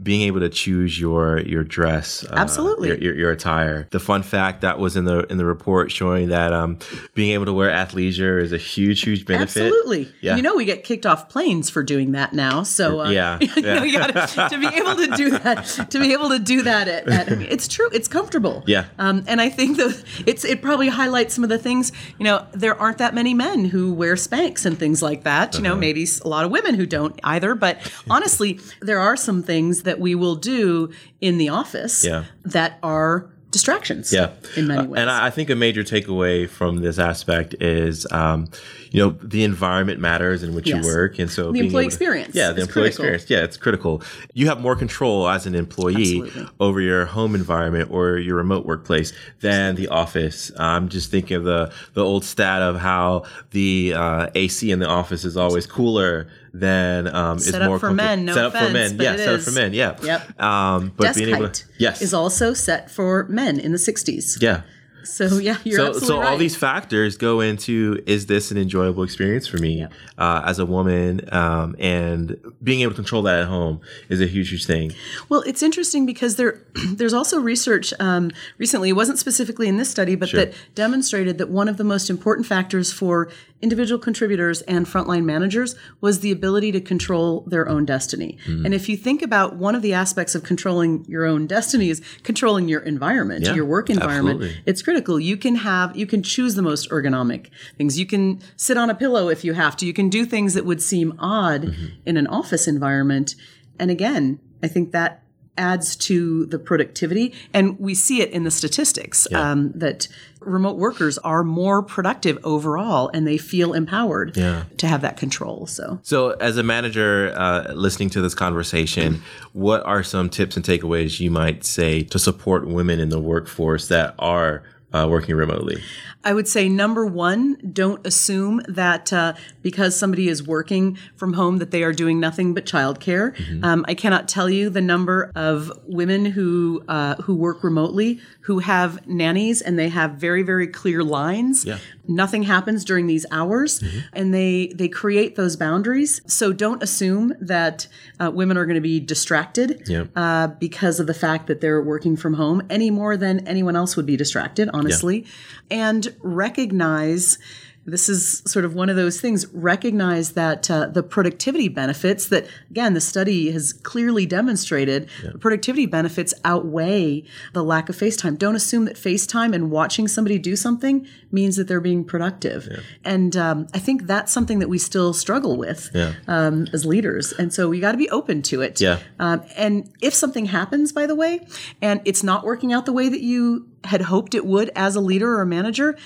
being 0.00 0.22
able 0.22 0.40
to 0.40 0.48
choose 0.48 1.00
your 1.00 1.40
your 1.40 1.64
dress, 1.64 2.24
uh, 2.24 2.34
Absolutely. 2.34 2.88
your, 2.88 2.98
your, 2.98 3.14
your 3.14 3.32
attire. 3.32 3.88
The 3.90 4.00
fun 4.00 4.22
fact 4.22 4.60
that 4.60 4.78
was 4.78 4.96
in 4.96 5.04
the 5.04 5.20
in 5.32 5.36
the 5.36 5.44
report 5.44 5.90
showing 5.90 6.28
that 6.28 6.52
um, 6.52 6.78
being 7.14 7.32
able 7.32 7.46
to 7.46 7.52
wear 7.52 7.70
athleisure 7.70 8.40
is 8.40 8.52
a 8.52 8.58
huge, 8.58 9.02
huge 9.02 9.26
benefit. 9.26 9.64
Absolutely. 9.64 10.12
Yeah. 10.20 10.36
You 10.36 10.42
know, 10.42 10.54
we 10.54 10.64
get 10.64 10.84
kicked 10.84 11.06
off 11.06 11.28
planes 11.28 11.70
for 11.70 11.82
doing 11.82 12.12
that 12.12 12.32
now. 12.32 12.62
So, 12.62 13.00
uh, 13.00 13.10
Yeah, 13.10 13.38
you 13.56 13.62
know, 13.62 13.82
you 13.82 13.98
gotta, 13.98 14.43
to 14.50 14.58
be 14.58 14.66
able 14.66 14.96
to 14.96 15.06
do 15.16 15.30
that, 15.38 15.88
to 15.90 15.98
be 15.98 16.12
able 16.12 16.28
to 16.30 16.38
do 16.38 16.62
that 16.62 16.88
at, 16.88 17.08
at 17.08 17.28
it's 17.42 17.68
true. 17.68 17.88
It's 17.92 18.08
comfortable. 18.08 18.62
Yeah. 18.66 18.84
Um, 18.98 19.24
and 19.26 19.40
I 19.40 19.48
think 19.50 19.76
that 19.78 20.02
it's, 20.26 20.44
it 20.44 20.62
probably 20.62 20.88
highlights 20.88 21.34
some 21.34 21.44
of 21.44 21.50
the 21.50 21.58
things, 21.58 21.92
you 22.18 22.24
know, 22.24 22.46
there 22.52 22.78
aren't 22.80 22.98
that 22.98 23.14
many 23.14 23.34
men 23.34 23.64
who 23.66 23.92
wear 23.92 24.14
Spanx 24.14 24.64
and 24.66 24.78
things 24.78 25.02
like 25.02 25.24
that. 25.24 25.54
You 25.54 25.60
Uh-huh. 25.60 25.74
know, 25.74 25.76
maybe 25.76 26.06
a 26.24 26.28
lot 26.28 26.44
of 26.44 26.50
women 26.50 26.74
who 26.74 26.86
don't 26.86 27.18
either. 27.24 27.54
But 27.54 27.78
honestly, 28.10 28.60
there 28.80 29.00
are 29.00 29.16
some 29.16 29.42
things 29.42 29.82
that 29.82 29.98
we 30.00 30.14
will 30.14 30.36
do 30.36 30.90
in 31.20 31.38
the 31.38 31.48
office 31.48 32.04
Yeah. 32.04 32.24
that 32.44 32.78
are 32.82 33.30
distractions. 33.50 34.12
Yeah, 34.12 34.30
In 34.56 34.66
many 34.66 34.80
Uh, 34.80 34.84
ways. 34.86 35.00
and 35.00 35.08
I 35.10 35.26
I 35.26 35.30
think 35.30 35.48
a 35.48 35.54
major 35.54 35.84
takeaway 35.84 36.48
from 36.50 36.78
this 36.80 36.98
aspect 36.98 37.54
is, 37.60 38.04
um, 38.10 38.48
you 38.94 39.00
know, 39.04 39.18
the 39.24 39.42
environment 39.42 39.98
matters 39.98 40.44
in 40.44 40.54
which 40.54 40.68
Yes. 40.68 40.84
you 40.84 40.92
work, 40.94 41.18
and 41.18 41.28
so 41.28 41.50
being 41.50 41.64
employee 41.64 41.82
to- 41.82 41.88
experience 41.88 42.32
yeah, 42.32 42.52
the 42.52 42.60
employee 42.60 42.84
critical. 42.84 43.04
experience. 43.06 43.24
Yeah, 43.28 43.42
it's 43.42 43.56
critical. 43.56 44.02
You 44.34 44.46
have 44.46 44.60
more 44.60 44.76
control 44.76 45.28
as 45.28 45.46
an 45.46 45.56
employee 45.56 46.20
Absolutely. 46.22 46.46
over 46.60 46.80
your 46.80 47.04
home 47.06 47.34
environment 47.34 47.88
or 47.90 48.18
your 48.18 48.36
remote 48.36 48.64
workplace 48.66 49.12
than 49.40 49.74
the 49.74 49.88
office. 49.88 50.52
I'm 50.58 50.88
just 50.88 51.10
thinking 51.10 51.36
of 51.38 51.42
the 51.44 51.72
the 51.94 52.04
old 52.04 52.24
stat 52.24 52.62
of 52.62 52.78
how 52.78 53.24
the 53.50 53.94
uh, 53.96 54.28
AC 54.36 54.70
in 54.70 54.78
the 54.78 54.86
office 54.88 55.24
is 55.24 55.36
always 55.36 55.66
cooler 55.66 56.28
than 56.52 57.08
um, 57.12 57.38
is 57.38 57.50
Set 57.50 57.62
up 57.62 57.68
more 57.68 57.80
for 57.80 57.92
men, 57.92 58.24
no 58.26 58.32
set 58.34 58.44
up 58.44 58.52
for 58.52 58.70
men. 58.72 58.96
Yeah, 59.00 59.16
set 59.16 59.34
up 59.34 59.40
for 59.40 59.50
men. 59.50 59.72
Yeah. 59.72 59.96
Yep. 60.04 60.40
Um, 60.40 60.92
but 60.96 61.04
Desk 61.06 61.18
being 61.18 61.34
able 61.34 61.48
to 61.50 61.64
yes, 61.78 62.00
is 62.00 62.14
also 62.14 62.52
set 62.54 62.92
for 62.92 63.26
men 63.28 63.58
in 63.58 63.72
the 63.72 63.78
60s. 63.78 64.40
yeah. 64.40 64.62
So 65.04 65.38
yeah, 65.38 65.58
you're 65.64 65.76
so, 65.76 65.86
absolutely 65.88 66.08
so 66.08 66.20
right. 66.20 66.28
all 66.28 66.38
these 66.38 66.56
factors 66.56 67.16
go 67.16 67.40
into 67.40 68.02
is 68.06 68.26
this 68.26 68.50
an 68.50 68.58
enjoyable 68.58 69.02
experience 69.02 69.46
for 69.46 69.58
me 69.58 69.86
uh, 70.18 70.42
as 70.44 70.58
a 70.58 70.66
woman 70.66 71.20
um, 71.32 71.76
and 71.78 72.36
being 72.62 72.80
able 72.80 72.92
to 72.92 72.96
control 72.96 73.22
that 73.22 73.40
at 73.40 73.48
home 73.48 73.80
is 74.08 74.20
a 74.20 74.26
huge 74.26 74.50
huge 74.50 74.66
thing 74.66 74.92
Well, 75.28 75.42
it's 75.42 75.62
interesting 75.62 76.06
because 76.06 76.36
there, 76.36 76.60
there's 76.94 77.14
also 77.14 77.40
research 77.40 77.92
um, 78.00 78.30
recently. 78.58 78.90
It 78.90 78.94
wasn't 78.94 79.18
specifically 79.18 79.68
in 79.68 79.76
this 79.76 79.90
study, 79.90 80.14
but 80.14 80.32
that 80.32 80.54
demonstrated 80.74 81.38
that 81.38 81.48
one 81.48 81.68
of 81.68 81.76
the 81.76 81.84
most 81.84 82.10
important 82.10 82.46
factors 82.46 82.92
for 82.92 83.30
individual 83.64 83.98
contributors 84.08 84.60
and 84.62 84.86
frontline 84.86 85.24
managers 85.24 85.74
was 86.00 86.20
the 86.20 86.30
ability 86.30 86.70
to 86.72 86.80
control 86.80 87.28
their 87.52 87.66
own 87.68 87.84
destiny. 87.84 88.38
Mm-hmm. 88.46 88.64
And 88.66 88.74
if 88.74 88.88
you 88.88 88.96
think 88.96 89.22
about 89.22 89.56
one 89.56 89.74
of 89.74 89.82
the 89.82 89.92
aspects 89.94 90.34
of 90.36 90.44
controlling 90.44 91.04
your 91.08 91.24
own 91.24 91.46
destiny 91.48 91.88
is 91.90 92.00
controlling 92.22 92.68
your 92.68 92.82
environment, 92.82 93.44
Yeah, 93.46 93.54
your 93.54 93.64
work 93.64 93.90
environment. 93.90 94.36
absolutely. 94.42 94.62
It's 94.66 94.82
critical. 94.82 95.18
You 95.18 95.36
can 95.36 95.56
have, 95.56 95.96
you 95.96 96.06
can 96.06 96.22
choose 96.22 96.54
the 96.54 96.62
most 96.62 96.90
ergonomic 96.90 97.48
things. 97.78 97.98
You 97.98 98.06
can 98.06 98.40
sit 98.56 98.76
on 98.76 98.90
a 98.90 98.94
pillow 98.94 99.28
if 99.28 99.44
you 99.44 99.54
have 99.54 99.76
to. 99.78 99.86
You 99.86 99.94
can 99.94 100.08
do 100.08 100.24
things 100.24 100.54
that 100.54 100.64
would 100.64 100.82
seem 100.82 101.14
odd 101.18 101.62
Mm-hmm. 101.64 101.86
in 102.06 102.16
an 102.16 102.26
office 102.26 102.68
environment. 102.68 103.34
And 103.78 103.90
again, 103.90 104.38
I 104.62 104.68
think 104.68 104.92
that 104.92 105.23
adds 105.56 105.94
to 105.96 106.46
the 106.46 106.58
productivity. 106.58 107.32
And 107.52 107.78
we 107.78 107.94
see 107.94 108.20
it 108.20 108.30
in 108.30 108.44
the 108.44 108.50
statistics 108.50 109.32
um, 109.32 109.70
that 109.74 110.08
remote 110.40 110.76
workers 110.76 111.16
are 111.18 111.42
more 111.42 111.82
productive 111.82 112.38
overall 112.44 113.10
and 113.14 113.26
they 113.26 113.38
feel 113.38 113.72
empowered 113.72 114.36
Yeah. 114.36 114.64
to 114.78 114.86
have 114.86 115.00
that 115.00 115.16
control. 115.16 115.66
So, 115.66 116.00
so 116.02 116.30
as 116.32 116.56
a 116.58 116.62
manager 116.62 117.32
uh, 117.36 117.72
listening 117.72 118.10
to 118.10 118.20
this 118.20 118.34
conversation 118.34 119.22
what 119.52 119.82
are 119.86 120.02
some 120.02 120.28
tips 120.28 120.56
and 120.56 120.64
takeaways 120.64 121.18
you 121.18 121.30
might 121.30 121.64
say 121.64 122.02
to 122.02 122.18
support 122.18 122.66
women 122.66 123.00
in 123.00 123.08
the 123.08 123.20
workforce 123.20 123.88
that 123.88 124.14
are 124.18 124.62
uh, 124.94 125.06
working 125.08 125.34
remotely? 125.34 125.82
I 126.24 126.32
would 126.32 126.48
say 126.48 126.68
number 126.70 127.04
one, 127.04 127.56
don't 127.72 128.04
assume 128.06 128.62
that 128.66 129.12
uh, 129.12 129.34
because 129.62 129.94
somebody 129.94 130.28
is 130.28 130.42
working 130.42 130.96
from 131.16 131.34
home 131.34 131.58
that 131.58 131.70
they 131.70 131.82
are 131.82 131.92
doing 131.92 132.18
nothing 132.18 132.54
but 132.54 132.64
childcare. 132.64 133.36
Mm-hmm. 133.36 133.64
Um, 133.64 133.84
I 133.86 133.94
cannot 133.94 134.26
tell 134.26 134.48
you 134.48 134.70
the 134.70 134.80
number 134.80 135.30
of 135.34 135.70
women 135.86 136.24
who 136.24 136.82
uh, 136.88 137.16
who 137.16 137.34
work 137.34 137.62
remotely 137.62 138.20
who 138.40 138.58
have 138.60 139.06
nannies 139.06 139.60
and 139.60 139.78
they 139.78 139.88
have 139.88 140.12
very 140.12 140.42
very 140.42 140.66
clear 140.66 141.04
lines. 141.04 141.66
Yeah. 141.66 141.78
Nothing 142.06 142.42
happens 142.42 142.84
during 142.84 143.06
these 143.06 143.24
hours, 143.30 143.80
mm-hmm. 143.80 143.98
and 144.12 144.32
they 144.32 144.72
they 144.74 144.88
create 144.88 145.36
those 145.36 145.56
boundaries. 145.56 146.20
So 146.26 146.52
don't 146.52 146.82
assume 146.82 147.34
that 147.40 147.86
uh, 148.18 148.30
women 148.30 148.56
are 148.56 148.64
going 148.64 148.76
to 148.76 148.80
be 148.80 149.00
distracted 149.00 149.82
yeah. 149.86 150.04
Uh, 150.16 150.48
because 150.48 151.00
of 151.00 151.06
the 151.06 151.14
fact 151.14 151.46
that 151.48 151.60
they're 151.60 151.82
working 151.82 152.16
from 152.16 152.34
home 152.34 152.62
any 152.70 152.90
more 152.90 153.16
than 153.16 153.46
anyone 153.46 153.76
else 153.76 153.96
would 153.96 154.06
be 154.06 154.16
distracted. 154.16 154.70
Honestly, 154.84 155.26
yeah. 155.70 155.88
and 155.88 156.16
recognize 156.20 157.38
this 157.86 158.08
is 158.08 158.42
sort 158.46 158.64
of 158.64 158.74
one 158.74 158.88
of 158.88 158.96
those 158.96 159.20
things 159.20 159.46
recognize 159.48 160.32
that 160.32 160.70
uh, 160.70 160.86
the 160.86 161.02
productivity 161.02 161.68
benefits 161.68 162.28
that 162.28 162.46
again 162.70 162.94
the 162.94 163.00
study 163.00 163.50
has 163.50 163.72
clearly 163.72 164.26
demonstrated 164.26 165.08
yeah. 165.22 165.30
the 165.32 165.38
productivity 165.38 165.86
benefits 165.86 166.32
outweigh 166.44 167.22
the 167.52 167.62
lack 167.62 167.88
of 167.88 167.96
face 167.96 168.16
time 168.16 168.36
don't 168.36 168.56
assume 168.56 168.84
that 168.84 168.96
face 168.96 169.26
time 169.26 169.52
and 169.52 169.70
watching 169.70 170.08
somebody 170.08 170.38
do 170.38 170.56
something 170.56 171.06
means 171.30 171.56
that 171.56 171.68
they're 171.68 171.80
being 171.80 172.04
productive 172.04 172.68
yeah. 172.70 172.78
and 173.04 173.36
um, 173.36 173.66
i 173.74 173.78
think 173.78 174.06
that's 174.06 174.32
something 174.32 174.58
that 174.58 174.68
we 174.68 174.78
still 174.78 175.12
struggle 175.12 175.56
with 175.56 175.90
yeah. 175.94 176.14
um, 176.26 176.66
as 176.72 176.84
leaders 176.86 177.32
and 177.32 177.52
so 177.52 177.68
we 177.68 177.80
got 177.80 177.92
to 177.92 177.98
be 177.98 178.10
open 178.10 178.42
to 178.42 178.62
it 178.62 178.80
yeah. 178.80 178.98
Um, 179.18 179.42
and 179.56 179.90
if 180.00 180.14
something 180.14 180.46
happens 180.46 180.92
by 180.92 181.06
the 181.06 181.14
way 181.14 181.46
and 181.82 182.00
it's 182.04 182.22
not 182.22 182.44
working 182.44 182.72
out 182.72 182.86
the 182.86 182.92
way 182.92 183.08
that 183.08 183.20
you 183.20 183.68
had 183.84 184.02
hoped 184.02 184.34
it 184.34 184.44
would 184.44 184.70
as 184.74 184.96
a 184.96 185.00
leader 185.00 185.36
or 185.36 185.42
a 185.42 185.46
manager 185.46 185.96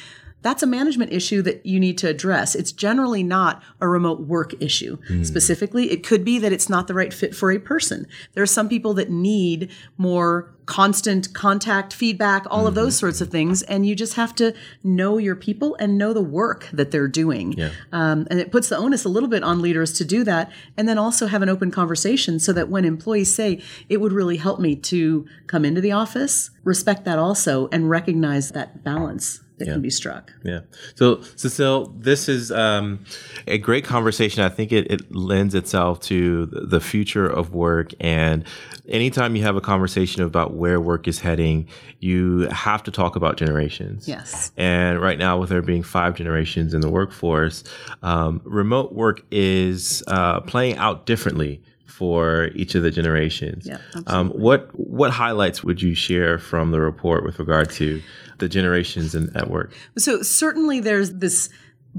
that's 0.43 0.63
a 0.63 0.67
management 0.67 1.13
issue 1.13 1.43
that 1.43 1.67
you 1.67 1.81
need 1.81 1.99
to 1.99 2.09
address. 2.09 2.55
It's 2.55 2.71
generally 2.71 3.23
not 3.23 3.63
a 3.81 3.89
remote 3.89 4.21
work 4.21 4.55
issue. 4.61 4.99
Mm. 5.11 5.27
Specifically, 5.27 5.91
it 5.91 6.07
could 6.07 6.25
be 6.25 6.39
that 6.39 6.53
it's 6.53 6.69
not 6.69 6.87
the 6.87 6.95
right 6.95 7.13
fit 7.13 7.35
for 7.35 7.51
a 7.51 7.59
person. 7.59 8.07
There 8.35 8.43
are 8.43 8.47
some 8.47 8.69
people 8.69 8.95
that 8.95 9.11
need 9.11 9.71
more 9.97 10.55
constant 10.67 11.33
contact, 11.33 11.95
feedback, 11.95 12.47
all 12.51 12.59
mm-hmm. 12.59 12.69
of 12.69 12.75
those 12.75 12.95
mm-hmm. 12.95 13.07
sorts 13.07 13.21
of 13.21 13.31
things. 13.31 13.63
And 13.63 13.85
you 13.87 13.97
just 13.97 14.15
have 14.15 14.35
to 14.37 14.55
know 14.85 15.19
your 15.19 15.35
people 15.35 15.77
and 15.81 15.99
know 15.99 16.13
the 16.13 16.23
work 16.23 16.69
that 16.73 16.91
they're 16.91 17.09
doing. 17.09 17.55
Yeah. 17.55 17.71
Um, 17.91 18.29
and 18.31 18.39
it 18.39 18.53
puts 18.53 18.69
the 18.69 18.77
onus 18.77 19.05
a 19.05 19.09
little 19.09 19.29
bit 19.29 19.43
on 19.43 19.61
leaders 19.61 19.93
to 19.95 20.05
do 20.05 20.23
that. 20.25 20.53
And 20.77 20.89
then 20.89 20.99
also 20.99 21.27
have 21.27 21.43
an 21.43 21.49
open 21.49 21.71
conversation 21.71 22.39
so 22.39 22.53
that 22.53 22.69
when 22.69 22.85
employees 22.85 23.35
say, 23.35 23.61
it 23.89 24.01
would 24.01 24.13
really 24.13 24.37
help 24.37 24.61
me 24.61 24.77
to 24.77 25.27
come 25.47 25.65
into 25.65 25.81
the 25.81 25.93
office, 25.93 26.51
respect 26.63 27.05
that 27.07 27.19
also 27.19 27.69
and 27.73 27.91
recognize 27.91 28.51
that 28.51 28.85
balance 28.85 29.41
that 29.59 29.67
yeah. 29.67 29.75
can 29.75 29.83
be 29.83 29.91
struck. 29.91 30.33
Yeah. 30.45 30.61
So, 30.95 31.23
Cecile, 31.37 31.87
this 31.97 32.29
is 32.29 32.51
um, 32.51 33.05
a 33.47 33.59
great 33.59 33.85
conversation. 33.85 34.43
I 34.43 34.49
think 34.49 34.73
it, 34.73 34.91
it 34.91 35.15
lends 35.15 35.55
itself 35.55 36.01
to 36.03 36.47
the 36.47 36.81
future 36.81 37.27
of 37.27 37.55
work. 37.55 37.93
And 38.01 38.45
anytime 38.89 39.37
you 39.37 39.43
have 39.43 39.57
a 39.57 39.61
conversation 39.61 40.23
about 40.23 40.55
where 40.55 40.81
work 40.81 41.09
is 41.09 41.21
heading, 41.21 41.69
you 42.01 42.49
have 42.51 42.83
to 42.85 42.91
talk 42.91 43.17
about 43.17 43.37
generations. 43.37 44.07
Yes. 44.07 44.53
And 44.57 45.01
right 45.01 45.19
now, 45.19 45.39
with 45.39 45.51
there 45.51 45.63
being 45.63 45.83
five 45.83 46.15
generations 46.15 46.75
in 46.75 46.81
the 46.81 46.91
workforce, 46.91 47.65
um, 48.03 48.41
remote 48.45 48.93
work 48.93 49.23
is 49.31 50.03
uh, 50.07 50.41
playing 50.41 50.77
out 50.77 51.07
differently 51.07 51.63
for 51.99 52.51
each 52.55 52.77
of 52.77 52.85
the 52.85 52.93
generations. 52.93 53.67
Yeah, 53.67 53.79
um, 54.07 54.31
what 54.31 54.69
what 54.79 55.11
highlights 55.11 55.65
would 55.65 55.83
you 55.83 55.97
share 55.97 56.39
from 56.39 56.71
the 56.71 56.81
report 56.81 57.25
with 57.25 57.41
regard 57.41 57.71
to 57.71 58.01
the 58.39 58.49
generations 58.49 59.15
in, 59.15 59.35
at 59.37 59.51
work? 59.51 59.73
So 59.97 60.23
certainly 60.23 60.81
there's 60.81 61.15
this 61.15 61.49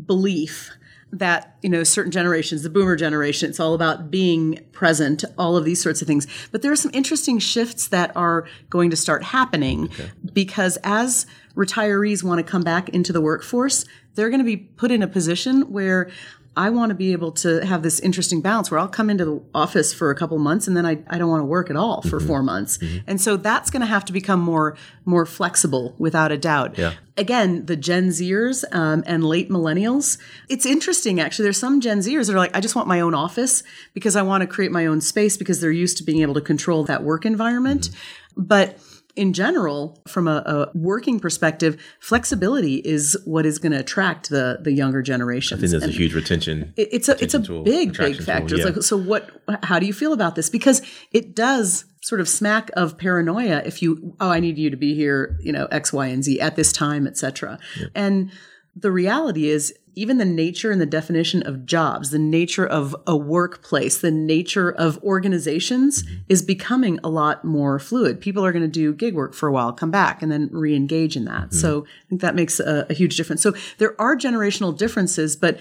belief 0.06 0.72
that 1.12 1.58
you 1.62 1.70
know 1.70 1.84
certain 1.84 2.12
generations 2.12 2.62
the 2.62 2.70
boomer 2.70 2.96
generation 2.96 3.50
it's 3.50 3.60
all 3.60 3.74
about 3.74 4.12
being 4.12 4.60
present 4.72 5.24
all 5.38 5.58
of 5.58 5.66
these 5.66 5.82
sorts 5.82 6.02
of 6.02 6.08
things 6.08 6.28
but 6.52 6.62
there 6.62 6.72
are 6.72 6.76
some 6.76 6.92
interesting 6.94 7.40
shifts 7.40 7.88
that 7.88 8.16
are 8.16 8.48
going 8.70 8.92
to 8.92 8.96
start 8.96 9.24
happening 9.24 9.86
okay. 9.86 10.12
because 10.34 10.78
as 10.84 11.26
retirees 11.56 12.24
want 12.24 12.38
to 12.38 12.44
come 12.44 12.62
back 12.62 12.90
into 12.90 13.12
the 13.12 13.22
workforce 13.22 13.86
they're 14.14 14.30
going 14.30 14.40
to 14.40 14.46
be 14.46 14.58
put 14.58 14.92
in 14.92 15.02
a 15.02 15.08
position 15.08 15.62
where 15.72 16.12
I 16.58 16.70
want 16.72 16.90
to 16.90 16.96
be 16.96 17.14
able 17.14 17.32
to 17.34 17.66
have 17.66 17.84
this 17.84 18.00
interesting 18.00 18.42
balance 18.42 18.70
where 18.70 18.80
I'll 18.80 18.88
come 18.88 19.10
into 19.10 19.24
the 19.24 19.42
office 19.54 19.94
for 19.94 20.10
a 20.10 20.16
couple 20.16 20.38
months 20.40 20.68
and 20.68 20.76
then 20.76 20.86
I, 20.86 20.98
I 21.08 21.18
don't 21.18 21.30
want 21.30 21.42
to 21.42 21.46
work 21.46 21.70
at 21.70 21.76
all 21.76 22.02
for 22.02 22.18
mm-hmm. 22.18 22.28
four 22.28 22.44
months. 22.44 22.80
Mm-hmm. 22.80 22.98
And 23.08 23.22
so 23.22 23.38
that's 23.38 23.70
going 23.70 23.82
to 23.82 23.86
have 23.86 24.04
to 24.06 24.14
become 24.14 24.40
more 24.40 24.76
more 25.06 25.26
flexible 25.26 25.96
without 25.98 26.32
a 26.32 26.38
doubt. 26.38 26.78
Yeah. 26.78 26.94
Again, 27.18 27.66
the 27.66 27.76
Gen 27.76 28.10
Zers 28.10 28.64
um, 28.74 29.04
and 29.06 29.24
late 29.24 29.50
millennials, 29.50 30.18
it's 30.50 30.66
interesting 30.66 31.20
actually. 31.20 31.44
There's 31.44 31.60
some 31.60 31.82
Gen 31.82 32.00
Zers 32.00 32.28
that 32.28 32.34
are 32.34 32.40
like, 32.40 32.56
I 32.56 32.62
just 32.62 32.76
want 32.76 32.88
my 32.88 33.00
own 33.00 33.14
office 33.14 33.64
because 33.94 34.16
I 34.16 34.22
want 34.22 34.42
to 34.42 34.48
create 34.48 34.72
my 34.72 34.86
own 34.86 35.02
space 35.02 35.38
because 35.38 35.62
they're 35.62 35.72
used 35.72 35.98
to 35.98 36.04
being 36.04 36.22
able 36.22 36.34
to 36.34 36.42
control 36.42 36.84
that 36.86 37.04
work 37.04 37.26
environment. 37.26 37.90
Mm-hmm. 37.90 38.44
But 38.44 38.80
in 39.20 39.34
general, 39.34 40.02
from 40.08 40.30
a, 40.30 40.38
a, 40.46 40.78
working 40.78 41.20
perspective, 41.20 41.76
flexibility 42.00 42.76
is 42.76 43.18
what 43.26 43.46
is 43.46 43.60
going 43.60 43.74
to 43.74 43.80
attract 43.80 44.30
the 44.30 44.60
the 44.62 44.72
younger 44.72 45.02
generations. 45.02 45.60
I 45.60 45.62
think 45.62 45.72
there's 45.72 45.84
and 45.84 45.92
a 45.92 45.96
huge 45.96 46.16
retention. 46.16 46.74
It, 46.78 46.88
it's 46.94 47.10
a 47.10 47.16
retention 47.16 47.26
it's 47.26 47.34
a 47.34 47.52
tool, 47.52 47.64
big 47.64 47.98
big 47.98 48.24
factor. 48.24 48.56
Tool, 48.56 48.60
yeah. 48.60 48.66
like, 48.66 48.82
so 48.82 48.96
what? 48.96 49.30
How 49.64 49.78
do 49.78 49.86
you 49.86 49.92
feel 49.92 50.14
about 50.14 50.36
this? 50.36 50.50
Because 50.50 50.82
it 51.12 51.36
does 51.36 51.84
sort 52.02 52.22
of 52.22 52.30
smack 52.30 52.72
of 52.78 52.98
paranoia 52.98 53.62
if 53.66 53.82
you 53.82 54.16
oh 54.22 54.30
I 54.30 54.40
need 54.40 54.58
you 54.58 54.70
to 54.70 54.78
be 54.78 54.96
here 54.96 55.38
you 55.42 55.52
know 55.52 55.66
X 55.66 55.92
Y 55.92 56.08
and 56.08 56.24
Z 56.24 56.40
at 56.40 56.56
this 56.56 56.72
time 56.72 57.06
etc. 57.06 57.60
Yeah. 57.78 57.88
And 57.94 58.32
the 58.74 58.90
reality 58.90 59.50
is 59.50 59.74
even 59.96 60.18
the 60.18 60.26
nature 60.26 60.72
and 60.72 60.80
the 60.80 60.86
definition 60.86 61.42
of 61.44 61.66
jobs, 61.66 62.12
the 62.12 62.20
nature 62.20 62.66
of 62.66 62.96
a 63.06 63.16
workplace, 63.16 64.00
the 64.00 64.12
nature 64.12 64.72
of 64.72 65.02
organizations 65.04 66.04
mm-hmm. 66.04 66.16
is 66.30 66.42
becoming 66.42 67.00
a 67.04 67.10
lot 67.10 67.44
more 67.44 67.80
fluid. 67.80 68.22
People 68.22 68.46
are 68.46 68.52
going 68.52 68.64
to 68.64 68.68
do 68.68 68.94
gig 68.94 69.16
work 69.16 69.34
for 69.34 69.48
a 69.48 69.52
while, 69.52 69.74
come 69.74 69.92
back, 69.92 70.22
and 70.22 70.32
then 70.32 70.50
re 70.52 70.76
engage 70.76 71.16
in 71.16 71.26
that. 71.26 71.50
Mm-hmm. 71.50 71.58
So 71.58 71.86
I 71.86 72.10
think 72.10 72.22
that 72.22 72.36
makes 72.36 72.60
a, 72.60 72.86
a 72.90 72.94
huge 72.94 73.18
difference. 73.18 73.42
So 73.42 73.54
there 73.78 74.00
are 74.00 74.16
generational 74.16 74.78
differences, 74.78 75.36
but 75.36 75.60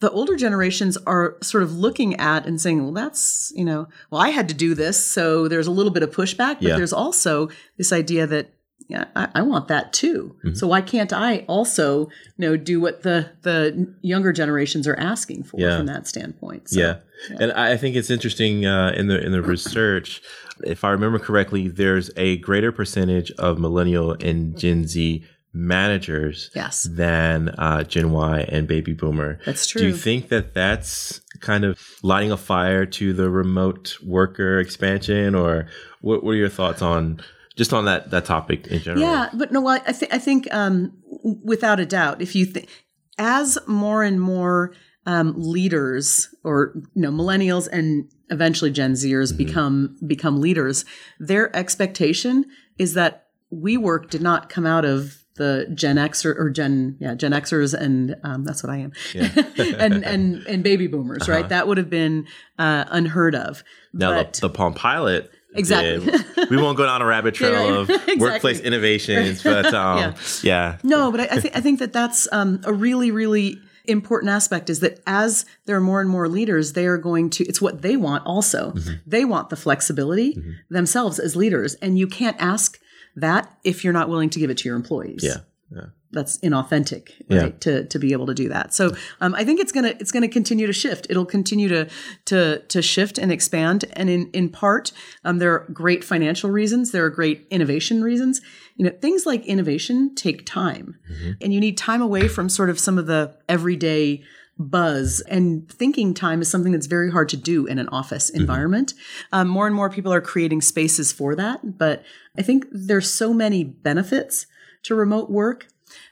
the 0.00 0.10
older 0.10 0.34
generations 0.34 0.96
are 1.06 1.36
sort 1.42 1.62
of 1.62 1.74
looking 1.74 2.16
at 2.16 2.46
and 2.46 2.60
saying, 2.60 2.82
well, 2.82 2.92
that's, 2.92 3.52
you 3.54 3.64
know, 3.64 3.86
well, 4.10 4.20
I 4.20 4.30
had 4.30 4.48
to 4.48 4.54
do 4.54 4.74
this. 4.74 5.04
So 5.04 5.46
there's 5.46 5.66
a 5.66 5.70
little 5.70 5.92
bit 5.92 6.02
of 6.02 6.10
pushback, 6.10 6.54
but 6.54 6.62
yeah. 6.62 6.76
there's 6.76 6.92
also 6.92 7.50
this 7.76 7.92
idea 7.92 8.26
that 8.26 8.50
I, 8.94 9.28
I, 9.34 9.42
want 9.42 9.68
that 9.68 9.92
too. 9.92 10.36
Mm-hmm. 10.44 10.54
So 10.54 10.66
why 10.66 10.80
can't 10.80 11.12
I 11.12 11.38
also, 11.48 12.06
you 12.06 12.10
know, 12.38 12.56
do 12.56 12.80
what 12.80 13.02
the 13.02 13.30
the 13.42 13.92
younger 14.02 14.32
generations 14.32 14.86
are 14.86 14.98
asking 14.98 15.44
for 15.44 15.60
yeah. 15.60 15.76
from 15.76 15.86
that 15.86 16.06
standpoint? 16.06 16.70
So, 16.70 16.80
yeah. 16.80 16.96
yeah. 17.30 17.36
and 17.40 17.52
I 17.52 17.76
think 17.76 17.96
it's 17.96 18.10
interesting 18.10 18.66
uh, 18.66 18.92
in 18.96 19.08
the 19.08 19.24
in 19.24 19.32
the 19.32 19.42
research. 19.42 20.22
If 20.64 20.84
I 20.84 20.90
remember 20.90 21.18
correctly, 21.18 21.68
there's 21.68 22.10
a 22.16 22.36
greater 22.38 22.72
percentage 22.72 23.30
of 23.32 23.58
millennial 23.58 24.12
and 24.12 24.58
Gen 24.58 24.86
Z 24.86 25.24
managers 25.52 26.50
yes. 26.54 26.84
than 26.84 27.48
uh, 27.50 27.82
Gen 27.84 28.12
Y 28.12 28.40
and 28.48 28.68
Baby 28.68 28.92
Boomer. 28.92 29.40
That's 29.44 29.66
true. 29.66 29.80
Do 29.80 29.88
you 29.88 29.96
think 29.96 30.28
that 30.28 30.54
that's 30.54 31.20
kind 31.40 31.64
of 31.64 31.80
lighting 32.02 32.30
a 32.30 32.36
fire 32.36 32.86
to 32.86 33.12
the 33.12 33.30
remote 33.30 33.96
worker 34.02 34.58
expansion, 34.58 35.34
or 35.34 35.68
what? 36.00 36.22
What 36.22 36.32
are 36.32 36.36
your 36.36 36.48
thoughts 36.48 36.82
on? 36.82 37.20
Just 37.60 37.74
on 37.74 37.84
that 37.84 38.10
that 38.10 38.24
topic 38.24 38.68
in 38.68 38.80
general. 38.80 39.02
Yeah, 39.02 39.28
but 39.34 39.52
no, 39.52 39.66
I, 39.66 39.80
th- 39.80 40.10
I 40.10 40.16
think 40.16 40.48
um, 40.50 40.96
without 41.44 41.78
a 41.78 41.84
doubt, 41.84 42.22
if 42.22 42.34
you 42.34 42.46
think 42.46 42.70
as 43.18 43.58
more 43.66 44.02
and 44.02 44.18
more 44.18 44.72
um, 45.04 45.34
leaders 45.36 46.34
or 46.42 46.72
you 46.94 47.02
know 47.02 47.10
millennials 47.10 47.68
and 47.70 48.10
eventually 48.30 48.70
Gen 48.70 48.94
Zers 48.94 49.30
mm-hmm. 49.30 49.44
become 49.44 49.98
become 50.06 50.40
leaders, 50.40 50.86
their 51.18 51.54
expectation 51.54 52.46
is 52.78 52.94
that 52.94 53.26
WeWork 53.52 54.08
did 54.08 54.22
not 54.22 54.48
come 54.48 54.64
out 54.64 54.86
of 54.86 55.18
the 55.36 55.70
Gen 55.74 55.98
X 55.98 56.24
or, 56.24 56.32
or, 56.32 56.48
Gen 56.48 56.96
yeah 56.98 57.14
Gen 57.14 57.32
Xers 57.32 57.74
and 57.74 58.16
um, 58.24 58.44
that's 58.44 58.62
what 58.62 58.70
I 58.72 58.78
am 58.78 58.92
yeah. 59.14 59.28
and 59.78 60.02
and 60.02 60.46
and 60.46 60.62
baby 60.62 60.86
boomers 60.86 61.24
uh-huh. 61.24 61.32
right 61.32 61.48
that 61.50 61.68
would 61.68 61.76
have 61.76 61.90
been 61.90 62.26
uh, 62.58 62.86
unheard 62.88 63.34
of. 63.34 63.62
Now 63.92 64.14
but, 64.14 64.32
the, 64.32 64.48
the 64.48 64.50
Palm 64.50 64.72
Pilot 64.72 65.30
Exactly. 65.54 66.12
we 66.48 66.56
won't 66.56 66.76
go 66.76 66.86
down 66.86 67.02
a 67.02 67.06
rabbit 67.06 67.34
trail 67.36 67.66
yeah, 67.66 67.78
of 67.80 67.90
exactly. 67.90 68.16
workplace 68.16 68.60
innovations, 68.60 69.42
but 69.42 69.72
um, 69.74 69.98
yeah. 69.98 70.14
yeah. 70.42 70.78
No, 70.82 71.10
but 71.10 71.20
I, 71.20 71.24
I 71.24 71.40
think 71.40 71.56
I 71.56 71.60
think 71.60 71.78
that 71.80 71.92
that's 71.92 72.28
um, 72.32 72.60
a 72.64 72.72
really 72.72 73.10
really 73.10 73.58
important 73.86 74.30
aspect 74.30 74.70
is 74.70 74.80
that 74.80 75.00
as 75.06 75.44
there 75.64 75.76
are 75.76 75.80
more 75.80 76.00
and 76.00 76.08
more 76.08 76.28
leaders, 76.28 76.74
they 76.74 76.86
are 76.86 76.98
going 76.98 77.30
to. 77.30 77.44
It's 77.44 77.60
what 77.60 77.82
they 77.82 77.96
want. 77.96 78.24
Also, 78.26 78.72
mm-hmm. 78.72 78.94
they 79.06 79.24
want 79.24 79.50
the 79.50 79.56
flexibility 79.56 80.34
mm-hmm. 80.34 80.52
themselves 80.70 81.18
as 81.18 81.34
leaders, 81.36 81.74
and 81.76 81.98
you 81.98 82.06
can't 82.06 82.36
ask 82.40 82.78
that 83.16 83.52
if 83.64 83.82
you're 83.82 83.92
not 83.92 84.08
willing 84.08 84.30
to 84.30 84.38
give 84.38 84.50
it 84.50 84.58
to 84.58 84.68
your 84.68 84.76
employees. 84.76 85.22
Yeah. 85.24 85.38
Yeah. 85.74 85.86
That's 86.12 86.38
inauthentic 86.38 87.10
Yeah. 87.28 87.50
to 87.60 87.84
to 87.86 87.98
be 87.98 88.12
able 88.12 88.26
to 88.26 88.34
do 88.34 88.48
that. 88.48 88.74
So 88.74 88.94
um, 89.20 89.34
i 89.34 89.44
think 89.44 89.60
it's 89.60 89.72
gonna 89.72 89.94
it's 90.00 90.10
gonna 90.12 90.28
continue 90.28 90.66
to 90.66 90.72
shift. 90.72 91.06
It'll 91.10 91.26
continue 91.26 91.68
to 91.68 91.88
to 92.26 92.58
to 92.68 92.82
shift 92.82 93.18
and 93.18 93.30
expand. 93.32 93.84
And 93.92 94.10
in 94.10 94.30
in 94.32 94.48
part 94.48 94.92
um, 95.24 95.38
there 95.38 95.52
are 95.54 95.66
great 95.72 96.02
financial 96.04 96.50
reasons. 96.50 96.90
There 96.90 97.04
are 97.04 97.10
great 97.10 97.46
innovation 97.50 98.02
reasons. 98.02 98.40
You 98.76 98.84
know 98.86 98.92
things 99.00 99.26
like 99.26 99.44
innovation 99.46 100.14
take 100.14 100.44
time. 100.46 100.96
And 101.40 101.52
you 101.54 101.60
need 101.60 101.76
time 101.76 102.02
away 102.02 102.28
from 102.28 102.48
sort 102.48 102.70
of 102.70 102.78
some 102.78 102.98
of 102.98 103.06
the 103.06 103.36
everyday 103.48 104.22
buzz. 104.58 105.20
And 105.28 105.70
thinking 105.70 106.12
time 106.14 106.42
is 106.42 106.50
something 106.50 106.72
that's 106.72 106.86
very 106.86 107.10
hard 107.10 107.28
to 107.30 107.36
do 107.36 107.66
in 107.66 107.78
an 107.78 107.88
office 107.88 108.28
environment. 108.30 108.92
Um, 109.32 109.48
more 109.48 109.66
and 109.66 109.74
more 109.74 109.88
people 109.90 110.12
are 110.12 110.20
creating 110.20 110.60
spaces 110.60 111.12
for 111.12 111.34
that, 111.34 111.78
but 111.78 112.02
I 112.36 112.42
think 112.42 112.66
there's 112.70 113.10
so 113.10 113.32
many 113.32 113.64
benefits 113.64 114.46
to 114.82 114.94
remote 114.94 115.30
work 115.30 115.66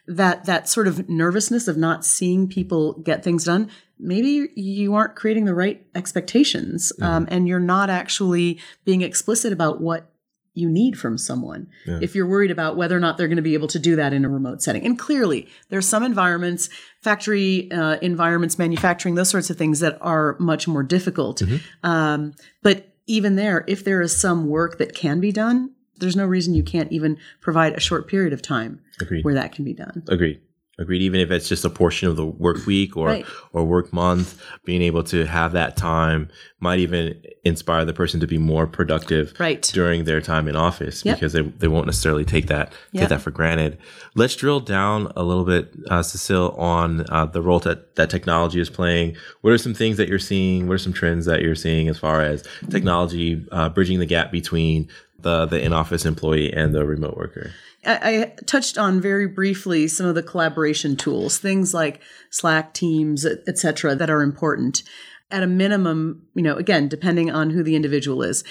that 0.09 0.45
that 0.47 0.69
sort 0.69 0.89
of 0.89 1.09
nervousness 1.09 1.69
of 1.69 1.77
not 1.77 2.05
seeing 2.05 2.49
people 2.49 2.95
get 2.95 3.23
things 3.23 3.45
done 3.45 3.71
maybe 3.99 4.49
you 4.55 4.95
aren't 4.95 5.17
creating 5.17 5.45
the 5.45 5.55
right 5.55 5.87
expectations 5.95 6.93
um, 7.03 7.27
and 7.31 7.49
you're 7.49 7.61
not 7.61 7.91
actually 7.91 8.59
being 8.85 9.03
explicit 9.03 9.53
about 9.53 9.81
what 9.81 10.11
you 10.55 10.69
need 10.69 10.99
from 10.99 11.17
someone 11.17 11.69
if 12.03 12.15
you're 12.15 12.27
worried 12.27 12.51
about 12.51 12.77
whether 12.77 12.97
or 12.97 13.01
not 13.01 13.17
they're 13.17 13.29
going 13.29 13.37
to 13.37 13.43
be 13.43 13.55
able 13.55 13.69
to 13.69 13.79
do 13.79 13.95
that 13.97 14.13
in 14.13 14.25
a 14.25 14.29
remote 14.29 14.61
setting. 14.61 14.85
And 14.85 14.99
clearly, 14.99 15.49
there's 15.69 15.87
some 15.87 16.03
environments, 16.03 16.69
factory 17.01 17.71
uh, 17.71 17.99
environments, 18.03 18.59
manufacturing, 18.59 19.15
those 19.15 19.31
sorts 19.31 19.51
of 19.51 19.57
things 19.57 19.79
that 19.81 19.99
are 20.01 20.37
much 20.41 20.67
more 20.67 20.83
difficult. 20.83 21.43
Um, 21.85 22.35
but 22.63 22.93
even 23.07 23.37
there, 23.37 23.65
if 23.69 23.85
there 23.85 24.01
is 24.03 24.21
some 24.21 24.49
work 24.49 24.79
that 24.79 24.95
can 24.95 25.21
be 25.21 25.31
done, 25.31 25.75
there's 25.99 26.17
no 26.17 26.27
reason 26.27 26.55
you 26.55 26.63
can't 26.63 26.91
even 26.93 27.19
provide 27.41 27.75
a 27.75 27.81
short 27.81 28.09
period 28.09 28.33
of 28.33 28.43
time 28.43 28.81
Agreed. 29.01 29.25
where 29.25 29.35
that 29.35 29.53
can 29.53 29.65
be 29.65 29.73
done. 29.75 30.03
Agreed. 30.09 30.41
Agreed. 30.81 31.03
Even 31.03 31.19
if 31.19 31.33
it's 31.33 31.49
just 31.49 31.65
a 31.65 31.71
portion 31.71 32.07
of 32.09 32.15
the 32.15 32.25
work 32.25 32.65
week 32.65 32.97
or 32.97 33.09
Right. 33.09 33.27
or 33.53 33.65
work 33.65 33.93
month, 33.93 34.41
being 34.65 34.81
able 34.81 35.03
to 35.05 35.27
have 35.27 35.51
that 35.53 35.77
time 35.77 36.29
might 36.61 36.79
even 36.79 37.21
inspire 37.45 37.85
the 37.85 37.93
person 37.93 38.21
to 38.21 38.29
be 38.29 38.39
more 38.39 38.65
productive 38.69 39.33
Right. 39.41 39.61
during 39.75 40.05
their 40.05 40.21
time 40.21 40.47
in 40.47 40.55
office 40.55 41.05
Yep. 41.05 41.17
because 41.17 41.33
they, 41.33 41.41
they 41.43 41.67
won't 41.67 41.87
necessarily 41.87 42.25
take 42.25 42.47
that 42.47 42.73
Yep. 42.93 43.01
take 43.03 43.09
that 43.09 43.21
for 43.23 43.33
granted. 43.33 43.77
Let's 44.15 44.37
drill 44.37 44.61
down 44.61 45.11
a 45.17 45.25
little 45.25 45.45
bit, 45.45 45.73
uh, 45.91 46.03
Cecile, 46.05 46.51
on 46.57 47.05
uh, 47.09 47.27
the 47.27 47.43
role 47.43 47.59
that 47.61 47.97
that 47.97 48.09
technology 48.09 48.61
is 48.61 48.71
playing. 48.71 49.17
What 49.41 49.53
are 49.53 49.59
some 49.59 49.75
things 49.75 49.97
that 49.97 50.09
you're 50.09 50.21
seeing? 50.21 50.69
What 50.69 50.75
are 50.75 50.79
some 50.79 50.93
trends 50.93 51.27
that 51.27 51.43
you're 51.43 51.57
seeing 51.57 51.89
as 51.89 51.99
far 51.99 52.21
as 52.23 52.45
technology 52.71 53.45
uh, 53.51 53.69
bridging 53.69 53.99
the 53.99 54.07
gap 54.07 54.31
between 54.31 54.89
the 55.19 55.47
the 55.47 55.61
in 55.61 55.73
office 55.73 56.05
employee 56.07 56.53
and 56.53 56.75
the 56.75 56.87
remote 56.87 57.17
worker? 57.17 57.53
I, 57.85 57.95
I 57.95 58.35
touched 58.47 58.79
on 58.79 59.01
very 59.01 59.27
briefly 59.27 59.89
some 59.89 60.07
of 60.07 60.15
the 60.15 60.23
collaboration 60.23 60.97
tools, 60.97 61.39
things 61.39 61.75
like 61.75 62.01
Slack, 62.31 62.75
Teams, 62.75 63.25
et 63.25 63.39
et 63.47 63.59
cetera, 63.59 63.95
that 63.95 64.11
are 64.11 64.23
important. 64.23 64.83
At 65.31 65.43
a 65.43 65.47
minimum, 65.47 66.23
you 66.35 66.43
know, 66.43 66.57
again, 66.57 66.89
depending 66.89 67.31
on 67.31 67.51
who 67.51 67.63
the 67.63 67.77
individual 67.77 68.23
is, 68.23 68.45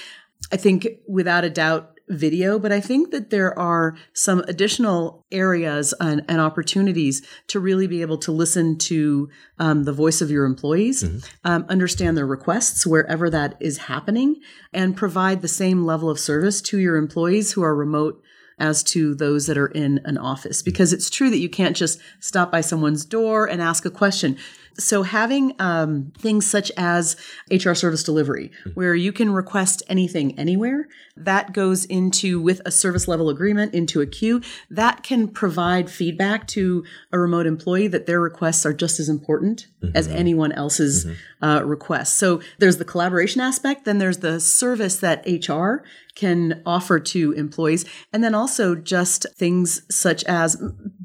I 0.51 0.57
think 0.57 0.87
without 1.07 1.43
a 1.43 1.49
doubt, 1.49 1.96
video, 2.09 2.57
but 2.57 2.71
I 2.71 2.79
think 2.79 3.11
that 3.11 3.29
there 3.29 3.57
are 3.57 3.97
some 4.13 4.39
additional 4.47 5.25
areas 5.31 5.93
and, 5.99 6.23
and 6.27 6.39
opportunities 6.39 7.21
to 7.47 7.59
really 7.59 7.87
be 7.87 8.01
able 8.01 8.17
to 8.19 8.31
listen 8.31 8.77
to 8.77 9.29
um, 9.59 9.83
the 9.83 9.93
voice 9.93 10.21
of 10.21 10.31
your 10.31 10.45
employees, 10.45 11.03
um, 11.43 11.65
understand 11.69 12.17
their 12.17 12.25
requests 12.25 12.85
wherever 12.85 13.29
that 13.29 13.55
is 13.59 13.77
happening, 13.77 14.37
and 14.73 14.95
provide 14.95 15.41
the 15.41 15.47
same 15.47 15.83
level 15.85 16.09
of 16.09 16.19
service 16.19 16.61
to 16.61 16.79
your 16.79 16.95
employees 16.95 17.53
who 17.53 17.63
are 17.63 17.75
remote 17.75 18.21
as 18.59 18.81
to 18.81 19.13
those 19.13 19.45
that 19.45 19.57
are 19.57 19.67
in 19.67 19.99
an 20.05 20.17
office. 20.17 20.61
Because 20.63 20.93
it's 20.93 21.09
true 21.09 21.29
that 21.29 21.37
you 21.37 21.49
can't 21.49 21.75
just 21.75 21.99
stop 22.19 22.51
by 22.51 22.61
someone's 22.61 23.05
door 23.05 23.45
and 23.47 23.61
ask 23.61 23.85
a 23.85 23.91
question 23.91 24.37
so 24.79 25.03
having 25.03 25.53
um, 25.59 26.11
things 26.17 26.45
such 26.45 26.71
as 26.77 27.15
hr 27.51 27.73
service 27.73 28.03
delivery 28.03 28.51
where 28.73 28.95
you 28.95 29.11
can 29.11 29.31
request 29.31 29.83
anything 29.87 30.37
anywhere 30.37 30.87
that 31.15 31.53
goes 31.53 31.85
into 31.85 32.39
with 32.39 32.61
a 32.65 32.71
service 32.71 33.07
level 33.07 33.29
agreement 33.29 33.73
into 33.73 34.01
a 34.01 34.05
queue 34.05 34.41
that 34.69 35.03
can 35.03 35.27
provide 35.27 35.89
feedback 35.89 36.47
to 36.47 36.83
a 37.11 37.19
remote 37.19 37.45
employee 37.45 37.87
that 37.87 38.05
their 38.05 38.19
requests 38.19 38.65
are 38.65 38.73
just 38.73 38.99
as 38.99 39.09
important 39.09 39.67
as 39.95 40.07
anyone 40.07 40.51
else's 40.51 41.07
uh, 41.41 41.61
requests 41.63 42.13
so 42.13 42.41
there's 42.59 42.77
the 42.77 42.85
collaboration 42.85 43.41
aspect 43.41 43.85
then 43.85 43.97
there's 43.97 44.17
the 44.17 44.39
service 44.39 44.97
that 44.97 45.25
hr 45.47 45.83
can 46.17 46.63
offer 46.65 46.99
to 46.99 47.31
employees. 47.33 47.85
And 48.11 48.23
then 48.23 48.33
also 48.33 48.73
just 48.75 49.27
things 49.35 49.83
such 49.95 50.23
as 50.23 50.61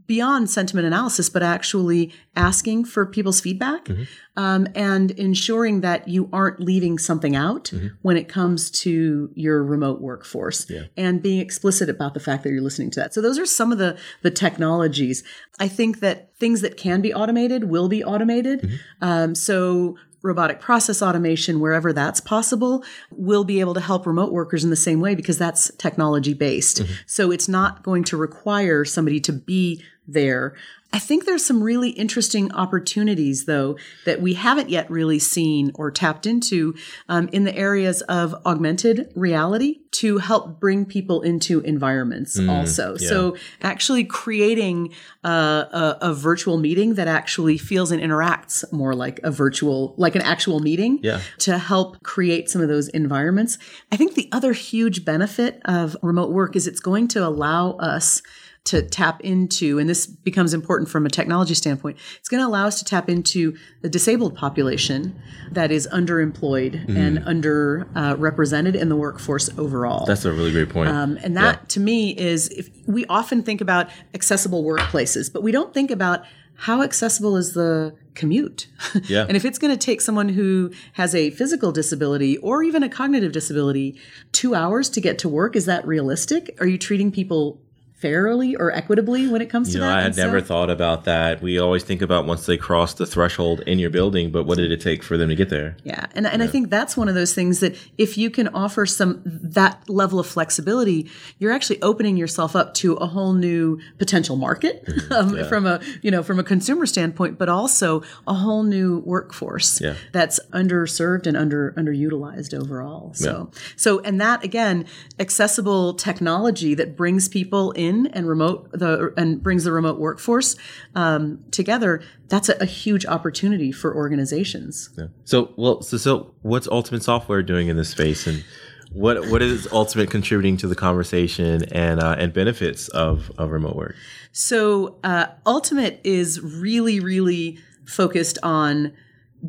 beyond 0.07 0.51
sentiment 0.51 0.87
analysis, 0.87 1.29
but 1.29 1.43
actually 1.43 2.13
asking 2.37 2.85
for 2.85 3.07
people's 3.07 3.41
feedback 3.41 3.89
um, 4.37 4.67
and 4.75 5.11
ensuring 5.13 5.81
that 5.83 6.09
you 6.09 6.29
aren't 6.33 6.61
leaving 6.61 6.99
something 6.99 7.37
out 7.37 7.71
when 8.03 8.17
it 8.17 8.29
comes 8.29 8.71
to 8.71 9.31
your 9.35 9.63
remote 9.63 10.01
workforce 10.01 10.71
and 10.97 11.23
being 11.23 11.41
explicit 11.41 11.89
about 11.89 12.15
the 12.15 12.21
fact 12.21 12.43
that 12.43 12.51
you're 12.51 12.63
listening 12.63 12.91
to 12.91 13.01
that. 13.01 13.15
So 13.15 13.21
those 13.21 13.39
are 13.39 13.47
some 13.47 13.73
of 13.73 13.79
the, 13.79 13.97
the 14.23 14.31
technologies. 14.31 15.23
I 15.59 15.69
think 15.69 16.01
that 16.01 16.37
things 16.37 16.61
that 16.63 16.77
can 16.77 17.01
be 17.01 17.15
automated 17.15 17.65
will 17.65 17.89
be 17.89 18.03
automated. 18.03 18.81
Um, 19.01 19.35
so 19.35 19.97
robotic 20.23 20.61
process 20.61 21.03
automation, 21.03 21.61
wherever 21.61 21.93
that's 21.93 22.21
possible, 22.21 22.85
will 23.11 23.45
be 23.45 23.61
able 23.61 23.75
to 23.75 23.81
help 23.81 24.07
remote 24.07 24.33
workers 24.33 24.65
in 24.65 24.71
the 24.71 24.77
same 24.77 25.01
way 25.01 25.15
because 25.15 25.39
that's 25.39 25.71
technology 25.77 26.35
based. 26.35 26.83
Mm-hmm. 26.83 26.93
So 27.07 27.31
it's 27.31 27.49
not 27.49 27.83
going 27.83 28.05
to 28.05 28.17
require 28.17 28.85
somebody 28.85 29.21
to 29.21 29.33
be 29.33 29.83
there. 30.07 30.55
I 30.93 30.99
think 30.99 31.25
there's 31.25 31.45
some 31.45 31.63
really 31.63 31.91
interesting 31.91 32.53
opportunities, 32.53 33.47
though, 33.47 33.79
that 34.05 34.21
we 34.21 34.35
haven't 34.35 34.69
yet 34.69 34.91
really 34.91 35.19
seen 35.19 35.73
or 35.75 35.91
tapped 35.91 36.27
into 36.27 36.75
um, 37.09 37.29
in 37.33 37.45
the 37.45 37.57
areas 37.57 38.03
of 38.03 38.35
augmented 38.45 39.11
reality 39.15 39.79
to 39.93 40.19
help 40.19 40.59
bring 40.59 40.85
people 40.87 41.21
into 41.23 41.61
environments 41.61 42.39
also. 42.39 42.97
So 42.97 43.37
actually 43.61 44.05
creating 44.05 44.93
uh, 45.25 45.29
a, 45.71 45.99
a 46.11 46.15
virtual 46.15 46.57
meeting 46.59 46.95
that 46.95 47.09
actually 47.09 47.59
feels 47.59 47.91
and 47.91 48.01
interacts 48.03 48.71
more 48.73 48.95
like 48.95 49.21
a 49.23 49.31
virtual, 49.31 49.95
like 49.99 50.15
an 50.15 50.23
actual 50.23 50.61
meeting 50.61 50.99
Yeah. 51.03 51.21
to 51.41 51.59
help 51.59 52.03
create 52.03 52.49
some 52.49 52.63
of 52.63 52.69
those 52.69 52.89
environments. 52.89 53.59
I 53.91 53.97
think 53.97 54.15
the 54.15 54.29
other 54.33 54.53
huge 54.55 55.05
benefit 55.05 55.61
of 55.67 55.97
remote 56.03 56.31
work 56.33 56.57
is 56.57 56.67
it's 56.67 56.81
going 56.81 57.09
to 57.09 57.27
allow 57.27 57.73
us 57.73 58.23
to 58.65 58.83
tap 58.83 59.21
into, 59.23 59.79
and 59.79 59.89
this 59.89 60.07
becomes 60.07 60.55
important 60.55 60.89
from 60.89 61.05
a 61.05 61.09
technology 61.09 61.55
standpoint, 61.55 61.99
it's 62.19 62.29
going 62.29 62.41
to 62.41 62.47
allow 62.47 62.67
us 62.67 62.79
to 62.79 62.85
tap 62.85 63.09
into 63.09 63.57
the 63.81 63.89
disabled 63.89 64.37
population 64.37 65.21
that 65.51 65.73
is 65.73 65.89
underemployed 65.93 66.89
and 66.89 67.19
underrepresented 67.19 68.75
uh, 68.77 68.79
in 68.79 68.89
the 68.89 68.97
workforce 68.97 69.51
overall. 69.59 70.07
That's 70.07 70.25
a 70.25 70.33
really 70.33 70.53
great 70.53 70.69
point. 70.69 70.91
Um, 70.91 71.19
and 71.23 71.37
that 71.37 71.69
to 71.71 71.81
me 71.81 72.17
is 72.17 72.49
if 72.51 72.71
we 72.87 73.05
often 73.07 73.43
think 73.43 73.61
about 73.61 73.91
accessible 74.15 74.63
workplaces, 74.63 75.33
but 75.33 75.43
we 75.43 75.51
don't 75.51 75.75
think 75.75 75.91
about 75.91 76.25
how 76.55 76.83
accessible 76.83 77.37
is 77.37 77.55
the 77.55 77.97
commute. 78.15 78.69
Yeah. 79.05 79.25
and 79.27 79.37
if 79.37 79.45
it's 79.45 79.59
going 79.59 79.77
to 79.77 79.85
take 79.87 80.01
someone 80.01 80.29
who 80.29 80.71
has 80.93 81.15
a 81.15 81.31
physical 81.31 81.73
disability 81.73 82.37
or 82.39 82.63
even 82.63 82.83
a 82.83 82.89
cognitive 82.89 83.33
disability 83.33 83.99
two 84.33 84.55
hours 84.55 84.89
to 84.91 85.01
get 85.01 85.19
to 85.21 85.29
work, 85.29 85.57
is 85.57 85.65
that 85.65 85.87
realistic? 85.87 86.57
Are 86.61 86.67
you 86.67 86.79
treating 86.79 87.11
people 87.11 87.61
fairly 88.03 88.57
or 88.57 88.71
equitably 88.73 89.29
when 89.29 89.41
it 89.41 89.49
comes 89.49 89.69
to 89.69 89.75
You 89.75 89.81
know, 89.81 89.87
that? 89.87 89.97
I 89.97 90.01
had 90.01 90.07
And 90.07 90.15
so- 90.17 90.27
never 90.27 90.41
thought 90.41 90.69
about 90.69 91.05
that. 91.05 91.41
We 91.41 91.59
always 91.59 91.85
think 91.85 92.03
about 92.03 92.27
once 92.27 92.45
they 92.47 92.57
cross 92.57 92.93
the 92.95 93.07
threshold 93.07 93.61
in 93.67 93.79
your 93.79 93.91
building, 93.91 94.31
but 94.33 94.45
what 94.45 94.59
did 94.59 94.73
it 94.73 94.81
take 94.81 95.03
for 95.05 95.17
them 95.17 95.29
to 95.29 95.37
get 95.37 95.49
there? 95.49 95.77
Yeah, 95.85 96.07
and 96.15 96.27
and 96.27 96.43
I 96.43 96.47
think 96.49 96.69
that's 96.69 96.97
one 96.97 97.09
of 97.09 97.15
those 97.15 97.33
things 97.33 97.61
that 97.61 97.77
if 97.97 98.19
you 98.19 98.29
can 98.29 98.49
offer 98.49 98.85
some 98.87 99.23
that 99.25 99.89
level 99.89 100.19
of 100.19 100.27
flexibility, 100.27 101.09
you're 101.39 101.53
actually 101.53 101.81
opening 101.81 102.17
yourself 102.17 102.57
up 102.57 102.75
to 102.75 102.95
a 102.95 103.07
whole 103.07 103.33
new 103.35 103.79
potential 103.99 104.37
market 104.37 104.85
um, 105.11 105.43
from 105.45 105.65
a 105.67 105.81
you 106.03 106.11
know 106.11 106.23
from 106.25 106.39
a 106.41 106.45
consumer 106.45 106.87
standpoint, 106.87 107.39
but 107.39 107.49
also 107.49 108.03
a 108.27 108.35
whole 108.35 108.65
new 108.65 108.99
workforce 109.07 109.81
Yeah. 109.81 109.95
that's 110.13 110.41
underserved 110.53 111.27
and 111.29 111.37
under 111.37 111.73
underutilized 111.79 112.53
overall. 112.61 113.13
So 113.15 113.51
so 113.77 114.01
and 114.01 114.21
that 114.21 114.43
again, 114.43 114.87
accessible 115.21 115.95
technology 115.95 116.75
that 116.75 116.97
brings 116.97 117.29
people 117.29 117.71
in 117.73 117.92
and 118.13 118.29
remote 118.29 118.71
the 118.73 119.13
and 119.17 119.43
brings 119.43 119.65
the 119.65 119.73
remote 119.73 119.99
workforce 119.99 120.57
um, 120.95 121.45
together. 121.51 122.03
That's 122.29 122.49
a, 122.49 122.57
a 122.61 122.67
huge 122.67 123.07
opportunity 123.07 123.73
for 123.73 123.95
organizations. 123.95 124.91
So, 125.25 125.53
well, 125.57 125.83
so 125.83 125.97
so 125.97 126.35
what's 126.43 126.69
Ultimate 126.69 127.03
Software 127.03 127.43
doing 127.43 127.69
in 127.69 127.77
this 127.77 127.91
space, 127.91 128.27
and 128.27 128.45
what 128.93 129.29
what 129.31 129.43
is 129.43 129.69
Ultimate 129.73 130.11
contributing 130.11 130.57
to 130.59 130.67
the 130.67 130.77
conversation 130.77 131.65
and 131.73 132.01
uh, 132.01 132.17
and 132.19 132.33
benefits 132.33 132.89
of, 132.89 133.31
of 133.39 133.51
remote 133.51 133.77
work? 133.77 133.95
So, 134.33 134.99
uh, 135.05 135.27
Ultimate 135.47 136.01
is 136.05 136.41
really, 136.41 137.01
really 137.01 137.59
focused 137.85 138.39
on 138.43 138.93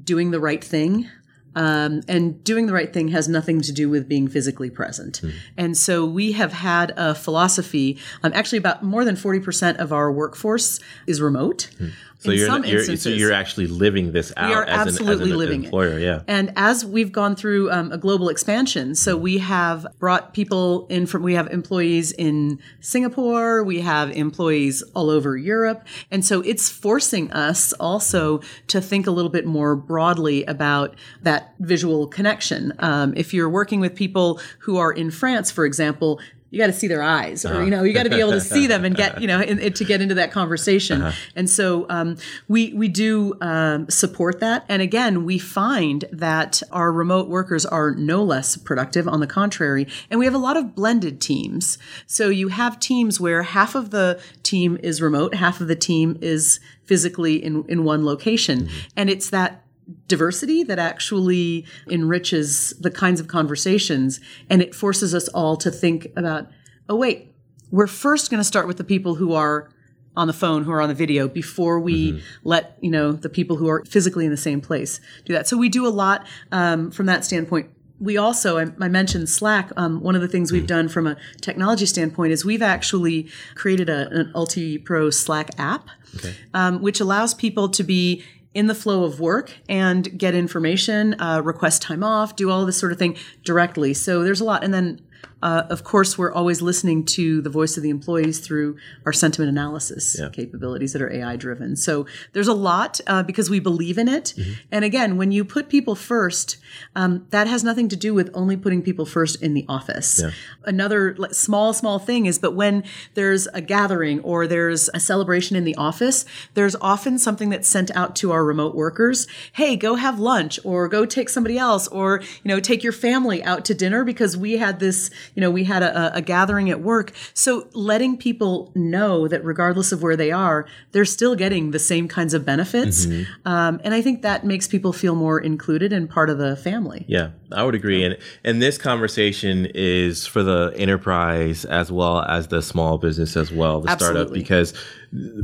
doing 0.04 0.32
the 0.32 0.40
right 0.40 0.64
thing 0.64 1.10
Um, 1.56 2.02
and 2.08 2.44
doing 2.44 2.68
the 2.68 2.74
right 2.74 2.92
thing 2.92 3.10
has 3.10 3.28
nothing 3.28 3.62
to 3.62 3.72
do 3.72 3.90
with 3.90 4.08
being 4.08 4.28
physically 4.28 4.70
present. 4.70 5.22
Mm. 5.22 5.34
And 5.58 5.78
so 5.78 6.06
we 6.06 6.34
have 6.34 6.54
had 6.54 6.94
a 6.98 7.14
philosophy. 7.16 8.00
Um, 8.24 8.32
actually, 8.34 8.58
about 8.58 8.84
more 8.84 9.06
than 9.06 9.16
40% 9.16 9.78
of 9.78 9.94
our 9.94 10.12
workforce 10.12 10.80
is 11.08 11.22
remote. 11.22 11.70
Mm. 11.80 11.92
So 12.24 12.32
in 12.32 12.38
you're, 12.38 12.82
you're 12.82 12.96
so 12.96 13.10
you're 13.10 13.34
actually 13.34 13.68
living 13.68 14.14
this 14.14 14.32
out. 14.38 14.48
We 14.48 14.56
are 14.56 14.64
as 14.64 14.88
absolutely 14.88 15.14
an, 15.14 15.22
as 15.22 15.32
an 15.32 15.38
living 15.38 15.64
employer, 15.66 15.98
it. 15.98 16.04
yeah. 16.04 16.22
And 16.28 16.54
as 16.56 16.86
we've 16.86 17.12
gone 17.12 17.36
through 17.36 17.70
um, 17.70 17.92
a 17.92 17.98
global 17.98 18.30
expansion, 18.30 18.96
so 18.96 19.18
we 19.18 19.40
have 19.40 19.86
brought 20.00 20.34
people 20.34 20.88
in 20.88 21.06
from. 21.06 21.22
We 21.24 21.34
have 21.34 21.48
employees 21.48 22.14
in 22.14 22.60
Singapore. 22.80 23.64
We 23.64 23.82
have 23.82 24.10
employees 24.12 24.84
all 24.96 25.10
over 25.10 25.36
Europe, 25.36 25.86
and 26.12 26.24
so 26.24 26.40
it's 26.42 26.70
forcing 26.70 27.30
us 27.34 27.74
also 27.74 28.40
to 28.68 28.80
think 28.80 29.06
a 29.06 29.12
little 29.12 29.32
bit 29.32 29.46
more 29.46 29.76
broadly 29.76 30.46
about 30.46 30.96
that 31.24 31.43
visual 31.60 32.08
connection. 32.08 32.74
Um, 32.80 33.14
if 33.16 33.34
you're 33.34 33.50
working 33.50 33.80
with 33.80 33.96
people 33.96 34.40
who 34.60 34.78
are 34.78 34.92
in 34.92 35.12
France, 35.12 35.52
for 35.52 35.66
example, 35.66 36.20
you 36.54 36.60
got 36.60 36.68
to 36.68 36.74
see 36.74 36.88
their 36.88 37.02
eyes 37.02 37.46
or 37.46 37.64
you 37.64 37.72
know 37.72 37.82
you 37.82 37.94
got 37.94 38.04
to 38.04 38.12
be 38.12 38.20
able 38.20 38.30
to 38.30 38.40
see 38.40 38.68
them 38.68 38.86
and 38.86 38.96
get 38.96 39.20
you 39.20 39.26
know 39.26 39.42
in, 39.42 39.58
in, 39.58 39.74
to 39.74 39.84
get 39.84 40.02
into 40.02 40.14
that 40.14 40.32
conversation 40.32 41.02
uh-huh. 41.02 41.18
and 41.36 41.50
so 41.50 41.88
um, 41.90 42.16
we 42.48 42.72
we 42.74 42.88
do 42.88 43.34
um, 43.42 43.90
support 43.90 44.40
that 44.40 44.64
and 44.70 44.80
again 44.80 45.26
we 45.26 45.40
find 45.40 46.06
that 46.12 46.62
our 46.72 46.92
remote 46.92 47.28
workers 47.28 47.66
are 47.66 47.96
no 47.96 48.24
less 48.24 48.56
productive 48.56 49.08
on 49.08 49.20
the 49.20 49.26
contrary 49.26 49.88
and 50.12 50.20
we 50.20 50.26
have 50.26 50.36
a 50.36 50.38
lot 50.38 50.56
of 50.56 50.76
blended 50.76 51.20
teams 51.20 51.80
so 52.06 52.30
you 52.30 52.50
have 52.50 52.80
teams 52.80 53.20
where 53.20 53.42
half 53.42 53.74
of 53.74 53.90
the 53.90 54.22
team 54.44 54.78
is 54.84 55.02
remote 55.02 55.34
half 55.34 55.60
of 55.60 55.68
the 55.68 55.76
team 55.76 56.20
is 56.22 56.60
physically 56.84 57.44
in, 57.44 57.66
in 57.68 57.84
one 57.84 58.06
location 58.06 58.66
mm-hmm. 58.66 58.88
and 58.96 59.10
it's 59.10 59.32
that 59.32 59.63
diversity 60.08 60.64
that 60.64 60.80
actually 60.80 61.66
enriches 61.90 62.74
the 62.80 62.92
kinds 62.92 63.20
of 63.20 63.28
conversations 63.28 64.20
and 64.50 64.62
it 64.62 64.74
forces 64.74 65.14
us 65.14 65.28
all 65.30 65.58
to 65.58 65.70
think 65.70 66.08
about 66.16 66.48
oh 66.90 66.96
wait 66.96 67.34
we're 67.72 67.88
first 67.88 68.30
going 68.30 68.40
to 68.40 68.46
start 68.46 68.68
with 68.68 68.78
the 68.78 68.84
people 68.84 69.16
who 69.16 69.34
are 69.34 69.70
on 70.16 70.28
the 70.28 70.34
phone 70.34 70.64
who 70.64 70.72
are 70.72 70.82
on 70.82 70.90
the 70.90 70.96
video 70.96 71.28
before 71.28 71.80
we 71.80 72.14
mm-hmm. 72.14 72.26
let 72.44 72.78
you 72.82 72.92
know 72.92 73.12
the 73.12 73.30
people 73.30 73.58
who 73.58 73.68
are 73.68 73.84
physically 73.86 74.26
in 74.26 74.32
the 74.32 74.38
same 74.38 74.62
place 74.62 75.00
do 75.26 75.34
that 75.34 75.48
so 75.48 75.58
we 75.58 75.70
do 75.70 75.86
a 75.86 75.90
lot 75.90 76.26
um, 76.52 76.92
from 76.92 77.06
that 77.06 77.26
standpoint 77.26 77.70
we 78.00 78.18
also 78.18 78.58
I, 78.58 78.68
I 78.80 78.88
mentioned 78.88 79.28
slack 79.30 79.72
um, 79.76 80.02
one 80.02 80.16
of 80.16 80.22
the 80.22 80.28
things 80.28 80.52
we've 80.52 80.62
mm-hmm. 80.62 80.68
done 80.68 80.90
from 80.90 81.08
a 81.08 81.18
technology 81.42 81.86
standpoint 81.86 82.32
is 82.32 82.46
we've 82.46 82.62
actually 82.62 83.30
created 83.56 83.90
a, 83.90 84.10
an 84.10 84.32
UltiPro 84.36 85.14
slack 85.14 85.50
app 85.58 85.90
okay. 86.16 86.36
um, 86.54 86.82
which 86.82 87.00
allows 87.00 87.34
people 87.34 87.70
to 87.70 87.84
be 87.84 88.24
in 88.54 88.68
the 88.68 88.76
flow 88.76 89.04
of 89.04 89.20
work 89.20 89.54
and 89.68 90.18
get 90.18 90.36
information, 90.36 91.20
uh, 91.20 91.42
request 91.44 91.82
time 91.82 92.04
off, 92.04 92.36
do 92.36 92.50
all 92.50 92.66
this 92.66 92.78
sort 92.78 92.92
of 92.92 93.00
thing 93.00 93.18
directly. 93.44 93.94
So 93.94 94.24
there's 94.24 94.42
a 94.42 94.46
lot. 94.46 94.64
And 94.64 94.74
then 94.74 95.02
uh, 95.44 95.68
of 95.70 95.84
course, 95.84 96.18
we're 96.18 96.32
always 96.32 96.62
listening 96.62 97.04
to 97.04 97.42
the 97.42 97.50
voice 97.50 97.76
of 97.76 97.84
the 97.84 97.90
employees 97.90 98.40
through 98.40 98.78
our 99.06 99.12
sentiment 99.12 99.50
analysis 99.50 100.16
yeah. 100.18 100.30
capabilities 100.30 100.94
that 100.94 101.02
are 101.02 101.12
AI 101.12 101.36
driven. 101.36 101.76
So 101.76 102.06
there's 102.32 102.48
a 102.48 102.54
lot 102.54 103.02
uh, 103.08 103.24
because 103.24 103.50
we 103.50 103.60
believe 103.60 103.98
in 103.98 104.08
it. 104.08 104.34
Mm-hmm. 104.38 104.52
And 104.72 104.86
again, 104.86 105.18
when 105.18 105.34
you 105.34 105.44
put 105.44 105.68
people 105.68 105.96
first, 105.96 106.56
um, 106.96 107.28
that 107.32 107.48
has 107.48 107.62
nothing 107.62 107.90
to 107.90 107.98
do 107.98 108.14
with 108.14 108.32
only 108.34 108.56
putting 108.56 108.82
people 108.82 109.06
first 109.06 109.42
in 109.44 109.54
the 109.54 109.66
office. 109.68 110.22
Yeah. 110.24 110.32
Another 110.64 111.18
small, 111.32 111.74
small 111.74 112.00
thing 112.00 112.26
is, 112.26 112.40
but 112.40 112.56
when 112.56 112.86
there's 113.16 113.48
a 113.48 113.60
gathering 113.60 114.22
or 114.22 114.48
there's 114.48 114.90
a 114.94 115.00
celebration 115.02 115.58
in 115.58 115.66
the 115.66 115.76
office, 115.76 116.24
there's 116.54 116.78
often 116.80 117.20
something 117.20 117.50
that's 117.50 117.68
sent 117.68 117.92
out 117.98 118.16
to 118.16 118.32
our 118.32 118.46
remote 118.46 118.76
workers. 118.76 119.28
Hey, 119.52 119.76
go 119.76 119.96
have 119.96 120.20
lunch 120.20 120.58
or 120.64 120.88
go 120.88 121.06
take 121.06 121.28
somebody 121.28 121.58
else 121.58 121.90
or, 121.90 122.22
you 122.22 122.48
know, 122.48 122.62
take 122.62 122.82
your 122.82 122.94
family 122.94 123.44
out 123.44 123.66
to 123.66 123.74
dinner 123.74 124.06
because 124.06 124.38
we 124.38 124.54
had 124.54 124.80
this, 124.80 125.12
you 125.36 125.42
know, 125.42 125.52
we 125.52 125.64
had 125.64 125.84
a, 125.84 126.16
a 126.16 126.22
gathering 126.22 126.70
at 126.70 126.82
work. 126.82 127.12
So 127.34 127.68
letting 127.74 128.18
people 128.18 128.72
know 128.76 129.28
that 129.28 129.44
regardless 129.44 129.92
of 129.92 130.02
where 130.02 130.16
they 130.16 130.32
are, 130.32 130.66
they're 130.92 131.06
still 131.06 131.36
getting 131.36 131.72
the 131.72 131.80
same 131.80 132.08
kinds 132.08 132.34
of 132.34 132.46
benefits. 132.46 133.06
Mm-hmm. 133.06 133.48
Um, 133.48 133.82
and 133.84 133.94
I 133.94 134.02
think 134.02 134.22
that 134.22 134.46
makes 134.46 134.68
people 134.68 134.94
feel 134.94 135.16
more 135.16 135.40
included 135.40 135.94
and 135.94 136.10
part 136.10 136.30
of 136.30 136.38
the 136.38 136.56
family. 136.56 137.06
Yeah, 137.08 137.32
I 137.54 137.64
would 137.64 137.76
agree. 137.76 138.04
And 138.04 138.18
and 138.44 138.62
this 138.62 138.78
conversation 138.78 139.68
is 139.74 140.26
for 140.26 140.44
the 140.44 140.74
enterprise 140.76 141.66
as 141.66 141.92
well 141.92 142.22
as 142.22 142.48
the 142.48 142.62
small 142.62 142.98
business 142.98 143.38
as 143.38 143.52
well, 143.52 143.82
the 143.82 143.90
Absolutely. 143.90 144.20
startup, 144.22 144.34
because 144.34 144.74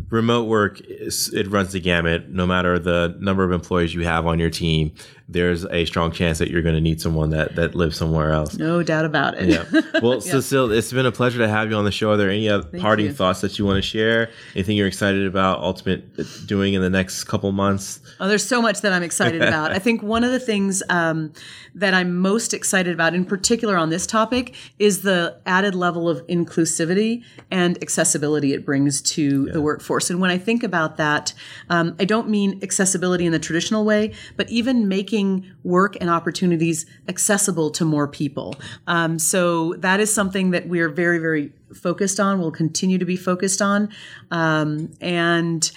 remote 0.09 0.45
work 0.45 0.81
is, 0.81 1.31
it 1.33 1.47
runs 1.47 1.71
the 1.73 1.79
gamut. 1.79 2.29
No 2.29 2.47
matter 2.47 2.79
the 2.79 3.15
number 3.19 3.43
of 3.43 3.51
employees 3.51 3.93
you 3.93 4.03
have 4.03 4.25
on 4.25 4.39
your 4.39 4.49
team, 4.49 4.91
there's 5.27 5.63
a 5.65 5.85
strong 5.85 6.11
chance 6.11 6.39
that 6.39 6.49
you're 6.49 6.63
going 6.63 6.73
to 6.73 6.81
need 6.81 6.99
someone 6.99 7.29
that 7.29 7.55
that 7.55 7.75
lives 7.75 7.95
somewhere 7.95 8.31
else. 8.31 8.57
No 8.57 8.81
doubt 8.81 9.05
about 9.05 9.35
it. 9.37 9.49
Yeah. 9.49 9.81
Well, 10.01 10.13
yeah. 10.25 10.31
Cecile, 10.31 10.71
it's 10.71 10.91
been 10.91 11.05
a 11.05 11.11
pleasure 11.11 11.37
to 11.37 11.47
have 11.47 11.69
you 11.69 11.77
on 11.77 11.85
the 11.85 11.91
show. 11.91 12.11
Are 12.11 12.17
there 12.17 12.31
any 12.31 12.49
other 12.49 12.79
parting 12.79 13.07
you. 13.07 13.13
thoughts 13.13 13.41
that 13.41 13.59
you 13.59 13.65
want 13.65 13.77
to 13.77 13.81
share? 13.81 14.31
Anything 14.55 14.75
you're 14.75 14.87
excited 14.87 15.27
about 15.27 15.59
Ultimate 15.59 16.17
doing 16.47 16.73
in 16.73 16.81
the 16.81 16.89
next 16.89 17.25
couple 17.25 17.51
months? 17.51 17.99
Oh, 18.19 18.27
there's 18.27 18.45
so 18.45 18.61
much 18.61 18.81
that 18.81 18.91
I'm 18.91 19.03
excited 19.03 19.41
about. 19.41 19.71
I 19.71 19.79
think 19.79 20.01
one 20.01 20.23
of 20.23 20.31
the 20.31 20.39
things 20.39 20.81
um, 20.89 21.31
that 21.75 21.93
I'm 21.99 22.17
most 22.17 22.53
excited 22.53 22.93
about, 22.93 23.13
in 23.13 23.25
particular 23.25 23.77
on 23.77 23.89
this 23.89 24.07
topic, 24.07 24.55
is 24.79 25.01
the 25.01 25.37
added 25.45 25.75
level 25.75 26.09
of 26.09 26.25
inclusivity 26.27 27.23
and 27.51 27.77
accessibility 27.83 28.53
it 28.53 28.65
brings 28.65 29.01
to 29.01 29.45
yeah. 29.45 29.53
the 29.53 29.61
workforce. 29.61 30.09
And 30.09 30.19
when 30.19 30.31
I 30.31 30.37
think 30.37 30.63
about 30.63 30.97
that, 30.97 31.33
um, 31.69 31.95
I 31.99 32.05
don't 32.05 32.29
mean 32.29 32.59
accessibility 32.63 33.25
in 33.25 33.31
the 33.31 33.39
traditional 33.39 33.83
way, 33.85 34.13
but 34.37 34.49
even 34.49 34.87
making 34.87 35.45
work 35.63 35.97
and 35.99 36.09
opportunities 36.09 36.85
accessible 37.07 37.69
to 37.71 37.85
more 37.85 38.07
people. 38.07 38.55
Um, 38.87 39.19
so 39.19 39.73
that 39.75 39.99
is 39.99 40.13
something 40.13 40.51
that 40.51 40.67
we 40.67 40.79
are 40.79 40.89
very, 40.89 41.19
very 41.19 41.51
focused 41.73 42.19
on. 42.19 42.39
We'll 42.39 42.51
continue 42.51 42.97
to 42.97 43.05
be 43.05 43.15
focused 43.15 43.61
on. 43.61 43.89
Um, 44.31 44.91
and 45.01 45.69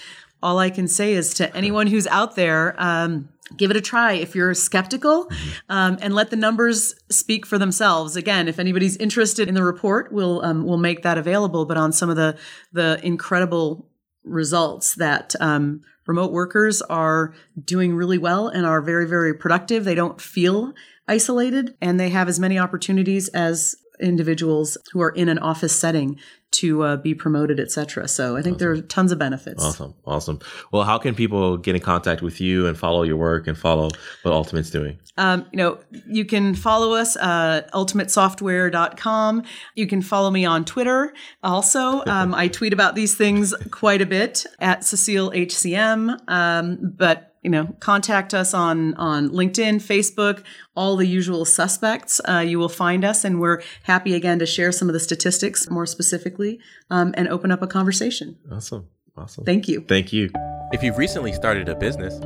all 0.42 0.58
I 0.58 0.70
can 0.70 0.88
say 0.88 1.12
is 1.12 1.34
to 1.34 1.54
anyone 1.56 1.86
who's 1.86 2.06
out 2.08 2.36
there, 2.36 2.74
um, 2.78 3.28
give 3.56 3.70
it 3.70 3.76
a 3.76 3.80
try. 3.80 4.14
If 4.14 4.34
you're 4.34 4.54
skeptical 4.54 5.28
um, 5.68 5.98
and 6.00 6.14
let 6.14 6.30
the 6.30 6.36
numbers 6.36 6.94
speak 7.10 7.46
for 7.46 7.58
themselves. 7.58 8.16
Again 8.16 8.48
if 8.48 8.58
anybody's 8.58 8.96
interested 8.96 9.48
in 9.48 9.54
the 9.54 9.62
report 9.62 10.12
we'll 10.12 10.44
um, 10.44 10.64
we'll 10.64 10.78
make 10.78 11.02
that 11.02 11.18
available 11.18 11.64
but 11.64 11.76
on 11.76 11.92
some 11.92 12.10
of 12.10 12.16
the 12.16 12.36
the 12.72 13.00
incredible 13.02 13.88
results 14.24 14.94
that 14.94 15.34
um, 15.40 15.82
remote 16.06 16.32
workers 16.32 16.80
are 16.82 17.34
doing 17.62 17.94
really 17.94 18.18
well 18.18 18.48
and 18.48 18.66
are 18.66 18.80
very 18.80 19.06
very 19.06 19.34
productive. 19.34 19.84
They 19.84 19.94
don't 19.94 20.20
feel 20.20 20.72
isolated 21.08 21.76
and 21.80 21.98
they 21.98 22.10
have 22.10 22.28
as 22.28 22.38
many 22.40 22.58
opportunities 22.58 23.28
as 23.28 23.74
individuals 24.02 24.76
who 24.92 25.00
are 25.00 25.10
in 25.10 25.28
an 25.28 25.38
office 25.38 25.78
setting 25.78 26.18
to 26.52 26.82
uh, 26.82 26.96
be 26.96 27.14
promoted, 27.14 27.58
etc. 27.58 28.06
So 28.06 28.36
I 28.36 28.42
think 28.42 28.56
awesome. 28.56 28.58
there 28.58 28.70
are 28.72 28.80
tons 28.82 29.10
of 29.10 29.18
benefits. 29.18 29.64
Awesome, 29.64 29.94
awesome. 30.04 30.38
Well, 30.70 30.84
how 30.84 30.98
can 30.98 31.14
people 31.14 31.56
get 31.56 31.74
in 31.74 31.80
contact 31.80 32.20
with 32.20 32.40
you 32.40 32.66
and 32.66 32.76
follow 32.76 33.02
your 33.02 33.16
work 33.16 33.46
and 33.46 33.56
follow 33.56 33.88
what 34.22 34.32
Ultimate's 34.32 34.70
doing? 34.70 34.98
Um, 35.16 35.46
you 35.50 35.56
know, 35.56 35.78
you 36.06 36.24
can 36.24 36.54
follow 36.54 36.92
us 36.92 37.16
uh, 37.16 37.62
ultimatesoftware.com. 37.72 39.42
You 39.74 39.86
can 39.86 40.02
follow 40.02 40.30
me 40.30 40.44
on 40.44 40.64
Twitter. 40.64 41.14
Also, 41.42 42.04
um, 42.06 42.34
I 42.34 42.48
tweet 42.48 42.72
about 42.72 42.94
these 42.94 43.14
things 43.14 43.54
quite 43.70 44.02
a 44.02 44.06
bit 44.06 44.44
at 44.60 44.84
Cecile 44.84 45.30
HCM. 45.30 46.18
Um, 46.28 46.78
but 46.82 47.31
you 47.42 47.50
know, 47.50 47.74
contact 47.80 48.32
us 48.32 48.54
on 48.54 48.94
on 48.94 49.28
LinkedIn, 49.30 49.76
Facebook, 49.76 50.42
all 50.76 50.96
the 50.96 51.06
usual 51.06 51.44
suspects. 51.44 52.20
Uh, 52.28 52.38
you 52.38 52.58
will 52.58 52.68
find 52.68 53.04
us, 53.04 53.24
and 53.24 53.40
we're 53.40 53.60
happy 53.82 54.14
again 54.14 54.38
to 54.38 54.46
share 54.46 54.70
some 54.70 54.88
of 54.88 54.92
the 54.92 55.00
statistics 55.00 55.68
more 55.68 55.84
specifically 55.84 56.60
um, 56.90 57.12
and 57.16 57.28
open 57.28 57.50
up 57.50 57.60
a 57.60 57.66
conversation. 57.66 58.38
Awesome, 58.50 58.88
awesome. 59.16 59.44
Thank 59.44 59.68
you. 59.68 59.84
Thank 59.88 60.12
you. 60.12 60.30
If 60.72 60.82
you've 60.82 60.98
recently 60.98 61.32
started 61.32 61.68
a 61.68 61.74
business, 61.74 62.18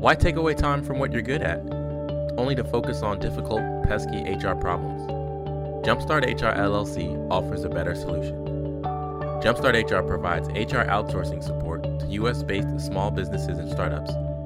why 0.00 0.16
take 0.16 0.36
away 0.36 0.54
time 0.54 0.82
from 0.82 0.98
what 0.98 1.12
you're 1.12 1.22
good 1.22 1.42
at, 1.42 1.60
only 2.36 2.54
to 2.56 2.64
focus 2.64 3.02
on 3.02 3.20
difficult, 3.20 3.62
pesky 3.84 4.18
HR 4.22 4.54
problems? 4.54 5.00
Jumpstart 5.86 6.24
HR 6.24 6.58
LLC 6.58 7.30
offers 7.30 7.62
a 7.62 7.68
better 7.68 7.94
solution. 7.94 8.34
Jumpstart 9.40 9.88
HR 9.88 10.04
provides 10.04 10.48
HR 10.48 10.82
outsourcing 10.88 11.42
support 11.42 11.84
to 12.00 12.06
U.S. 12.06 12.42
based 12.42 12.80
small 12.80 13.12
businesses 13.12 13.58
and 13.58 13.70
startups 13.70 14.12